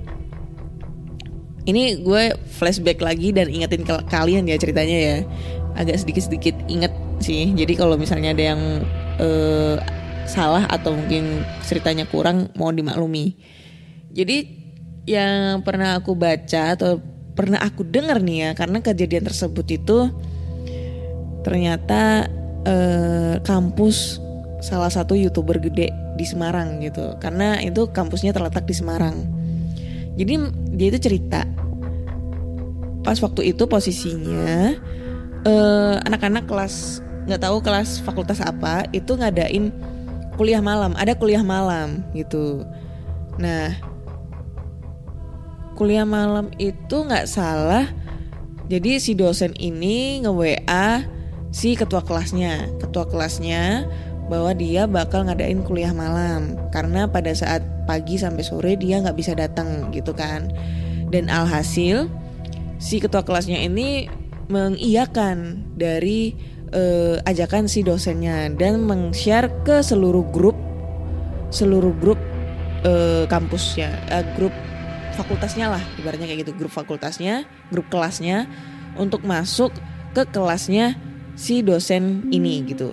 ini 1.66 2.02
gue 2.02 2.34
flashback 2.58 2.98
lagi 2.98 3.30
dan 3.30 3.46
ingetin 3.46 3.86
ke 3.86 3.94
kalian 4.10 4.50
ya 4.50 4.58
ceritanya 4.58 4.98
ya. 4.98 5.18
agak 5.72 6.04
sedikit-sedikit 6.04 6.68
inget 6.68 6.92
sih. 7.24 7.48
Jadi 7.56 7.80
kalau 7.80 7.96
misalnya 7.96 8.36
ada 8.36 8.44
yang 8.44 8.60
eh, 9.16 9.76
salah 10.28 10.68
atau 10.68 10.92
mungkin 10.92 11.46
ceritanya 11.64 12.04
kurang 12.04 12.52
mau 12.58 12.68
dimaklumi. 12.68 13.32
Jadi 14.12 14.62
yang 15.08 15.64
pernah 15.66 15.98
aku 15.98 16.14
baca 16.14 16.78
atau 16.78 17.02
pernah 17.32 17.58
aku 17.58 17.82
dengar 17.82 18.20
nih 18.20 18.38
ya 18.38 18.50
karena 18.52 18.78
kejadian 18.84 19.24
tersebut 19.24 19.66
itu 19.72 19.98
ternyata 21.42 22.28
eh, 22.62 23.40
kampus 23.42 24.20
salah 24.62 24.92
satu 24.92 25.18
youtuber 25.18 25.58
gede 25.58 25.90
di 26.14 26.24
Semarang 26.28 26.78
gitu. 26.84 27.18
Karena 27.18 27.58
itu 27.58 27.90
kampusnya 27.90 28.30
terletak 28.30 28.68
di 28.68 28.74
Semarang. 28.76 29.16
Jadi 30.14 30.34
dia 30.76 30.88
itu 30.92 31.00
cerita 31.00 31.42
pas 33.02 33.18
waktu 33.18 33.50
itu 33.50 33.66
posisinya 33.66 34.78
eh, 35.42 35.96
anak-anak 36.06 36.46
kelas 36.46 37.02
nggak 37.26 37.42
tahu 37.42 37.58
kelas 37.62 38.02
fakultas 38.02 38.38
apa 38.42 38.86
itu 38.94 39.14
ngadain 39.14 39.74
kuliah 40.38 40.62
malam 40.62 40.94
ada 40.94 41.18
kuliah 41.18 41.42
malam 41.42 42.06
gitu. 42.14 42.62
Nah 43.42 43.91
kuliah 45.74 46.06
malam 46.06 46.52
itu 46.60 47.04
nggak 47.04 47.28
salah. 47.28 47.88
Jadi 48.70 48.96
si 49.02 49.12
dosen 49.12 49.52
ini 49.58 50.22
nge 50.24 50.32
WA 50.32 50.88
si 51.52 51.76
ketua 51.76 52.00
kelasnya. 52.00 52.70
Ketua 52.80 53.04
kelasnya 53.08 53.84
bahwa 54.30 54.56
dia 54.56 54.88
bakal 54.88 55.28
ngadain 55.28 55.60
kuliah 55.66 55.92
malam. 55.92 56.56
Karena 56.72 57.04
pada 57.10 57.32
saat 57.36 57.60
pagi 57.84 58.16
sampai 58.16 58.44
sore 58.46 58.72
dia 58.78 59.02
nggak 59.02 59.18
bisa 59.18 59.32
datang 59.36 59.92
gitu 59.92 60.16
kan. 60.16 60.48
Dan 61.12 61.28
alhasil 61.28 62.08
si 62.80 62.98
ketua 62.98 63.22
kelasnya 63.22 63.60
ini 63.60 64.08
mengiyakan 64.48 65.68
dari 65.76 66.34
eh, 66.72 67.20
ajakan 67.28 67.68
si 67.68 67.84
dosennya 67.84 68.50
dan 68.56 68.82
meng-share 68.82 69.52
ke 69.62 69.84
seluruh 69.84 70.24
grup 70.32 70.56
seluruh 71.52 71.92
grup 72.00 72.18
eh, 72.82 73.28
kampusnya 73.28 73.92
eh, 74.08 74.24
grup 74.34 74.52
fakultasnya 75.14 75.66
lah 75.72 75.82
ibaratnya 76.00 76.26
kayak 76.28 76.48
gitu 76.48 76.52
grup 76.56 76.72
fakultasnya 76.72 77.44
grup 77.68 77.86
kelasnya 77.92 78.48
untuk 78.96 79.24
masuk 79.24 79.72
ke 80.12 80.28
kelasnya 80.28 80.96
si 81.32 81.64
dosen 81.64 82.28
ini 82.28 82.60
gitu. 82.68 82.92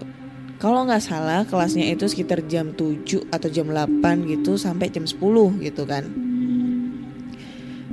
Kalau 0.60 0.84
nggak 0.84 1.04
salah 1.04 1.48
kelasnya 1.48 1.88
itu 1.88 2.08
sekitar 2.08 2.44
jam 2.48 2.76
7 2.76 3.32
atau 3.32 3.48
jam 3.48 3.68
8 3.72 4.04
gitu 4.28 4.60
sampai 4.60 4.92
jam 4.92 5.08
10 5.08 5.20
gitu 5.64 5.84
kan. 5.88 6.04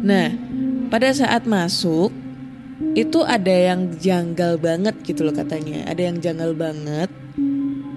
Nah 0.03 0.35
pada 0.91 1.11
saat 1.15 1.47
masuk 1.47 2.11
itu 2.99 3.23
ada 3.23 3.51
yang 3.51 3.95
janggal 3.97 4.59
banget 4.59 4.99
gitu 5.07 5.27
loh 5.27 5.35
katanya. 5.35 5.87
Ada 5.87 6.11
yang 6.11 6.17
janggal 6.19 6.59
banget. 6.59 7.11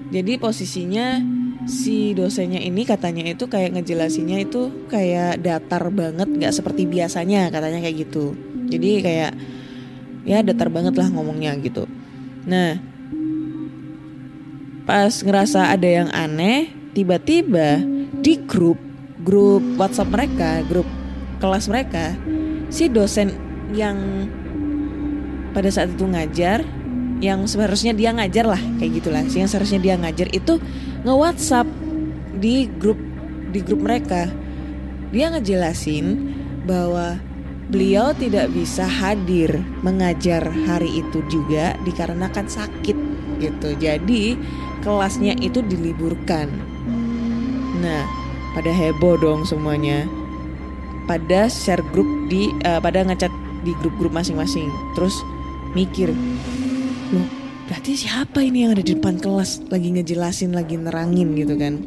Jadi 0.10 0.42
posisinya 0.42 1.22
si 1.70 2.18
dosennya 2.18 2.58
ini 2.58 2.82
katanya 2.82 3.22
itu 3.30 3.46
kayak 3.46 3.78
ngejelasinnya 3.78 4.42
itu 4.42 4.90
kayak 4.90 5.46
datar 5.46 5.94
banget 5.94 6.26
nggak 6.26 6.50
seperti 6.50 6.90
biasanya 6.90 7.54
katanya 7.54 7.80
kayak 7.86 8.10
gitu. 8.10 8.34
Jadi 8.74 8.90
kayak 9.06 9.32
ya 10.26 10.42
datar 10.42 10.74
banget 10.74 10.98
lah 10.98 11.08
ngomongnya 11.14 11.54
gitu. 11.62 11.86
Nah 12.50 12.82
pas 14.90 15.14
ngerasa 15.14 15.70
ada 15.70 15.86
yang 15.86 16.10
aneh 16.10 16.74
tiba-tiba 16.98 17.78
di 18.18 18.42
grup 18.50 18.82
grup 19.22 19.62
WhatsApp 19.78 20.10
mereka 20.10 20.66
grup 20.66 20.90
kelas 21.38 21.70
mereka 21.70 22.18
si 22.74 22.90
dosen 22.90 23.38
yang 23.78 24.26
pada 25.54 25.70
saat 25.70 25.94
itu 25.94 26.06
ngajar 26.10 26.66
yang 27.20 27.46
seharusnya 27.46 27.92
dia 27.94 28.16
ngajar 28.16 28.48
lah 28.48 28.62
kayak 28.80 28.92
gitulah. 29.04 29.22
Yang 29.28 29.54
seharusnya 29.54 29.80
dia 29.84 29.96
ngajar 30.00 30.32
itu 30.32 30.58
nge 31.04 31.14
WhatsApp 31.16 31.68
di 32.40 32.68
grup 32.80 33.00
di 33.50 33.60
grup 33.64 33.82
mereka. 33.84 34.30
Dia 35.10 35.34
ngejelasin 35.34 36.38
bahwa 36.70 37.18
beliau 37.70 38.14
tidak 38.14 38.50
bisa 38.54 38.86
hadir 38.86 39.62
mengajar 39.82 40.42
hari 40.70 41.02
itu 41.02 41.22
juga 41.30 41.74
dikarenakan 41.86 42.46
sakit 42.46 42.98
gitu. 43.42 43.70
Jadi 43.80 44.38
kelasnya 44.86 45.34
itu 45.40 45.66
diliburkan. 45.66 46.50
Nah 47.80 48.04
pada 48.54 48.70
heboh 48.70 49.18
dong 49.18 49.48
semuanya. 49.48 50.06
Pada 51.10 51.50
share 51.50 51.82
grup 51.90 52.06
di 52.30 52.54
eh, 52.62 52.78
pada 52.78 53.02
ngecat 53.02 53.34
di 53.66 53.74
grup-grup 53.82 54.14
masing-masing. 54.14 54.70
Terus 54.94 55.18
mikir 55.74 56.14
berarti 57.70 57.94
siapa 57.94 58.42
ini 58.42 58.66
yang 58.66 58.74
ada 58.74 58.82
di 58.82 58.98
depan 58.98 59.22
kelas 59.22 59.70
lagi 59.70 59.94
ngejelasin 59.94 60.58
lagi 60.58 60.74
nerangin 60.74 61.38
gitu 61.38 61.54
kan? 61.54 61.86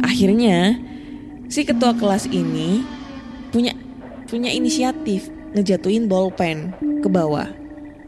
Akhirnya 0.00 0.80
si 1.52 1.68
ketua 1.68 1.92
kelas 1.92 2.24
ini 2.32 2.80
punya 3.52 3.76
punya 4.24 4.48
inisiatif 4.48 5.28
ngejatuhin 5.52 6.08
bolpen 6.08 6.72
ke 7.04 7.08
bawah 7.12 7.52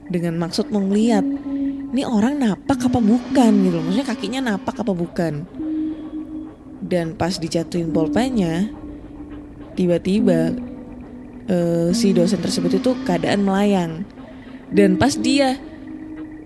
dengan 0.08 0.40
maksud 0.40 0.72
mau 0.72 0.80
ngeliat 0.80 1.22
ini 1.92 2.02
orang 2.02 2.40
napak 2.40 2.88
apa 2.88 2.98
bukan? 2.98 3.52
gitu. 3.68 3.76
Maksudnya 3.84 4.06
kakinya 4.08 4.40
napak 4.52 4.80
apa 4.80 4.92
bukan? 4.96 5.44
Dan 6.80 7.12
pas 7.12 7.36
dijatuhin 7.36 7.92
bolpennya 7.92 8.72
tiba-tiba 9.76 10.56
eh, 11.46 11.88
si 11.92 12.16
dosen 12.16 12.40
tersebut 12.40 12.80
itu 12.80 12.96
keadaan 13.04 13.44
melayang. 13.44 13.92
Dan 14.72 14.98
pas 14.98 15.14
dia 15.14 15.60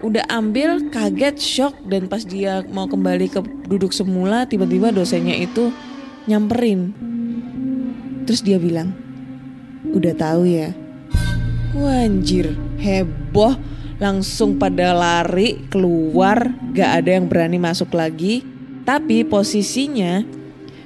udah 0.00 0.24
ambil 0.32 0.88
kaget 0.88 1.36
shock 1.36 1.74
dan 1.84 2.08
pas 2.08 2.24
dia 2.24 2.64
mau 2.72 2.88
kembali 2.88 3.28
ke 3.28 3.40
duduk 3.68 3.92
semula 3.92 4.48
tiba-tiba 4.48 4.88
dosennya 4.92 5.36
itu 5.36 5.68
nyamperin. 6.24 6.92
Terus 8.24 8.40
dia 8.40 8.56
bilang 8.56 8.96
udah 9.92 10.14
tahu 10.16 10.48
ya? 10.48 10.72
Wanjir 11.76 12.56
heboh. 12.80 13.56
Langsung 14.00 14.56
pada 14.56 14.96
lari 14.96 15.68
keluar 15.68 16.56
gak 16.72 17.04
ada 17.04 17.20
yang 17.20 17.28
berani 17.28 17.60
masuk 17.60 17.92
lagi. 17.92 18.40
Tapi 18.88 19.28
posisinya 19.28 20.24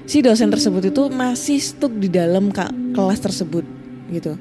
si 0.02 0.18
dosen 0.18 0.50
tersebut 0.50 0.90
itu 0.90 1.06
masih 1.14 1.62
stuck 1.62 1.94
di 1.94 2.10
dalam 2.10 2.50
kelas 2.90 3.22
tersebut 3.22 3.62
gitu. 4.10 4.34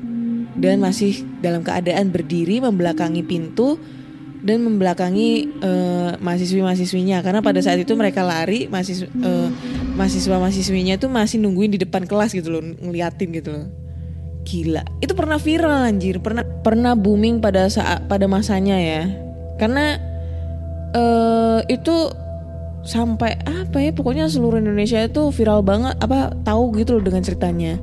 Dan 0.57 0.81
masih 0.81 1.21
dalam 1.37 1.61
keadaan 1.61 2.09
berdiri 2.09 2.65
membelakangi 2.65 3.21
pintu 3.21 3.77
dan 4.43 4.59
membelakangi 4.61 5.49
eh, 5.63 6.11
mahasiswi-mahasiswinya. 6.19 7.23
Karena 7.23 7.39
pada 7.39 7.63
saat 7.63 7.79
itu 7.79 7.95
mereka 7.95 8.21
lari 8.21 8.67
mahasiswa 8.67 9.07
eh, 9.07 9.49
mahasiswa-mahasiswinya 9.95 10.99
tuh 10.99 11.07
masih 11.09 11.39
nungguin 11.39 11.73
di 11.73 11.79
depan 11.79 12.03
kelas 12.03 12.35
gitu 12.35 12.51
loh 12.51 12.61
ngeliatin 12.61 13.31
gitu 13.31 13.49
loh. 13.55 13.65
Gila. 14.43 14.83
Itu 14.99 15.15
pernah 15.15 15.39
viral 15.39 15.87
anjir. 15.87 16.19
Pernah 16.19 16.43
pernah 16.43 16.93
booming 16.93 17.39
pada 17.39 17.71
saat 17.71 18.03
pada 18.11 18.27
masanya 18.27 18.75
ya. 18.75 19.07
Karena 19.55 19.95
eh 20.93 21.59
itu 21.71 22.11
sampai 22.83 23.39
apa 23.47 23.79
ya 23.79 23.95
pokoknya 23.95 24.27
seluruh 24.27 24.59
Indonesia 24.59 24.99
itu 24.99 25.31
viral 25.31 25.63
banget 25.63 25.95
apa 26.03 26.35
tahu 26.43 26.75
gitu 26.75 26.99
loh 26.99 27.03
dengan 27.07 27.23
ceritanya 27.23 27.79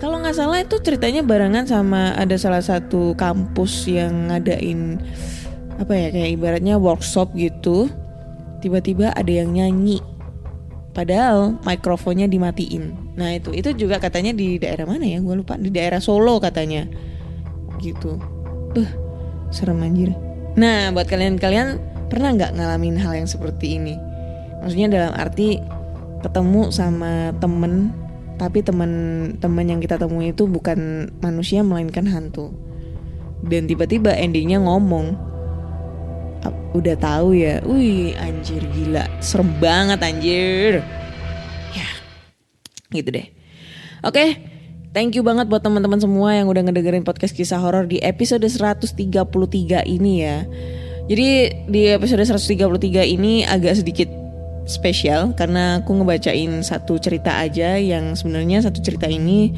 kalau 0.00 0.16
nggak 0.16 0.32
salah 0.32 0.64
itu 0.64 0.80
ceritanya 0.80 1.20
barengan 1.20 1.68
sama 1.68 2.16
ada 2.16 2.32
salah 2.40 2.64
satu 2.64 3.12
kampus 3.20 3.84
yang 3.84 4.32
ngadain 4.32 4.96
apa 5.76 5.92
ya 5.92 6.08
kayak 6.08 6.30
ibaratnya 6.40 6.80
workshop 6.80 7.36
gitu. 7.36 7.92
Tiba-tiba 8.64 9.12
ada 9.12 9.28
yang 9.28 9.52
nyanyi. 9.52 10.00
Padahal 10.96 11.60
mikrofonnya 11.64 12.28
dimatiin. 12.28 13.12
Nah 13.16 13.36
itu 13.36 13.52
itu 13.52 13.76
juga 13.76 14.00
katanya 14.00 14.32
di 14.32 14.56
daerah 14.56 14.88
mana 14.88 15.04
ya? 15.04 15.20
Gue 15.20 15.40
lupa. 15.40 15.60
Di 15.60 15.68
daerah 15.68 16.00
Solo 16.00 16.40
katanya. 16.40 16.88
Gitu. 17.80 18.16
Beuh, 18.72 18.90
serem 19.52 19.80
anjir. 19.84 20.12
Nah 20.56 20.92
buat 20.96 21.08
kalian-kalian 21.08 21.76
pernah 22.08 22.36
nggak 22.36 22.56
ngalamin 22.56 23.00
hal 23.00 23.16
yang 23.20 23.28
seperti 23.28 23.80
ini? 23.80 23.96
Maksudnya 24.60 24.88
dalam 24.92 25.12
arti 25.16 25.60
ketemu 26.20 26.68
sama 26.68 27.32
temen 27.40 27.92
tapi 28.40 28.64
teman-teman 28.64 29.66
yang 29.68 29.84
kita 29.84 30.00
temui 30.00 30.32
itu 30.32 30.48
bukan 30.48 31.12
manusia 31.20 31.60
melainkan 31.60 32.08
hantu. 32.08 32.48
Dan 33.44 33.68
tiba-tiba 33.68 34.16
endingnya 34.16 34.64
ngomong 34.64 35.12
"Ah, 36.40 36.52
udah 36.72 36.96
tahu 36.96 37.36
ya? 37.36 37.60
Wih 37.68 38.16
anjir 38.16 38.64
gila. 38.72 39.04
Serem 39.20 39.52
banget 39.60 40.00
anjir. 40.00 40.80
Ya 41.76 41.88
gitu 42.96 43.12
deh. 43.12 43.28
Oke 44.00 44.40
thank 44.96 45.12
you 45.12 45.22
banget 45.22 45.46
buat 45.46 45.60
teman-teman 45.60 46.00
semua 46.00 46.32
yang 46.32 46.48
udah 46.48 46.64
ngedengerin 46.64 47.04
podcast 47.04 47.36
kisah 47.36 47.60
horor 47.60 47.84
di 47.84 48.00
episode 48.00 48.48
133 48.48 48.96
ini 49.84 50.12
ya. 50.24 50.48
Jadi 51.10 51.28
di 51.68 51.82
episode 51.92 52.24
133 52.24 53.04
ini 53.04 53.44
agak 53.44 53.82
sedikit 53.82 54.19
spesial 54.70 55.34
karena 55.34 55.82
aku 55.82 55.98
ngebacain 55.98 56.62
satu 56.62 57.02
cerita 57.02 57.42
aja 57.42 57.74
yang 57.74 58.14
sebenarnya 58.14 58.62
satu 58.62 58.78
cerita 58.78 59.10
ini 59.10 59.50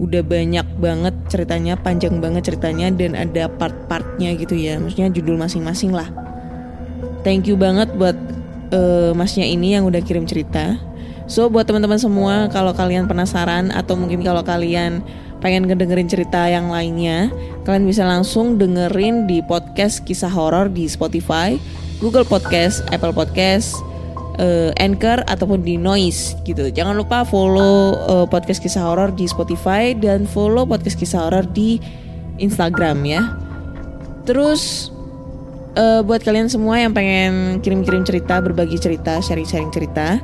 udah 0.00 0.24
banyak 0.24 0.66
banget 0.80 1.14
ceritanya, 1.28 1.76
panjang 1.76 2.18
banget 2.18 2.50
ceritanya 2.50 2.88
dan 2.90 3.12
ada 3.14 3.46
part-partnya 3.52 4.32
gitu 4.34 4.56
ya. 4.56 4.80
Maksudnya 4.80 5.12
judul 5.12 5.36
masing-masing 5.36 5.92
lah. 5.92 6.08
Thank 7.20 7.46
you 7.46 7.54
banget 7.54 7.92
buat 7.94 8.16
eh, 8.72 9.12
masnya 9.12 9.44
ini 9.44 9.76
yang 9.76 9.84
udah 9.84 10.00
kirim 10.00 10.24
cerita. 10.24 10.80
So 11.30 11.46
buat 11.46 11.68
teman-teman 11.68 12.00
semua 12.00 12.50
kalau 12.50 12.74
kalian 12.74 13.06
penasaran 13.06 13.70
atau 13.70 13.94
mungkin 13.94 14.24
kalau 14.24 14.42
kalian 14.42 15.04
pengen 15.38 15.68
ngedengerin 15.68 16.08
cerita 16.08 16.48
yang 16.48 16.72
lainnya, 16.72 17.30
kalian 17.68 17.84
bisa 17.86 18.02
langsung 18.02 18.56
dengerin 18.56 19.28
di 19.28 19.44
podcast 19.44 20.02
kisah 20.02 20.32
horor 20.32 20.72
di 20.72 20.88
Spotify, 20.88 21.54
Google 22.00 22.24
Podcast, 22.24 22.82
Apple 22.90 23.12
Podcast, 23.12 23.78
eh, 24.38 24.70
Anchor 24.78 25.24
ataupun 25.26 25.64
di 25.64 25.80
Noise 25.80 26.38
gitu. 26.46 26.68
Jangan 26.70 26.94
lupa 26.94 27.26
follow 27.26 27.96
eh, 27.96 28.26
podcast 28.30 28.60
kisah 28.62 28.84
horor 28.84 29.10
di 29.10 29.26
Spotify 29.26 29.96
dan 29.96 30.28
follow 30.28 30.68
podcast 30.68 31.00
kisah 31.00 31.26
horor 31.26 31.48
di 31.48 31.80
Instagram 32.38 33.02
ya. 33.02 33.22
Terus 34.28 34.92
eh, 35.74 36.04
buat 36.04 36.22
kalian 36.22 36.46
semua 36.46 36.78
yang 36.78 36.94
pengen 36.94 37.58
kirim-kirim 37.64 38.06
cerita, 38.06 38.38
berbagi 38.38 38.78
cerita, 38.78 39.18
sharing-sharing 39.18 39.72
cerita 39.74 40.20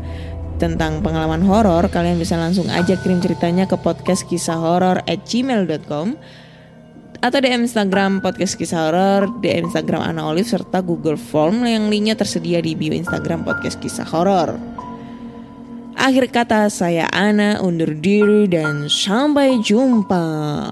tentang 0.56 1.04
pengalaman 1.04 1.44
horor, 1.44 1.84
kalian 1.92 2.16
bisa 2.16 2.36
langsung 2.40 2.68
aja 2.72 2.96
kirim 2.96 3.20
ceritanya 3.20 3.68
ke 3.68 3.76
podcast 3.76 4.24
kisah 4.24 4.56
horor 4.56 5.04
at 5.04 5.20
gmail.com 5.28 6.16
atau 7.20 7.38
DM 7.40 7.64
Instagram 7.64 8.20
podcast 8.20 8.56
kisah 8.56 8.88
horor, 8.88 9.28
DM 9.40 9.68
Instagram 9.68 10.02
Ana 10.02 10.28
Olive 10.28 10.48
serta 10.48 10.84
Google 10.84 11.20
Form 11.20 11.64
yang 11.64 11.88
linknya 11.88 12.16
tersedia 12.16 12.60
di 12.60 12.76
bio 12.76 12.92
Instagram 12.92 13.44
podcast 13.44 13.80
kisah 13.80 14.06
horor. 14.08 14.56
Akhir 15.96 16.28
kata 16.28 16.68
saya 16.68 17.08
Ana 17.08 17.58
undur 17.64 17.96
diri 17.96 18.44
dan 18.46 18.86
sampai 18.92 19.58
jumpa. 19.64 20.68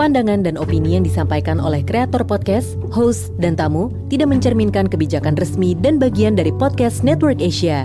Pandangan 0.00 0.40
dan 0.40 0.56
opini 0.56 0.96
yang 0.96 1.04
disampaikan 1.04 1.60
oleh 1.60 1.84
kreator 1.84 2.24
podcast, 2.24 2.72
host, 2.88 3.36
dan 3.36 3.52
tamu 3.52 3.92
tidak 4.08 4.32
mencerminkan 4.32 4.88
kebijakan 4.88 5.36
resmi 5.36 5.76
dan 5.76 6.00
bagian 6.00 6.32
dari 6.32 6.48
podcast 6.56 7.04
Network 7.04 7.36
Asia. 7.44 7.84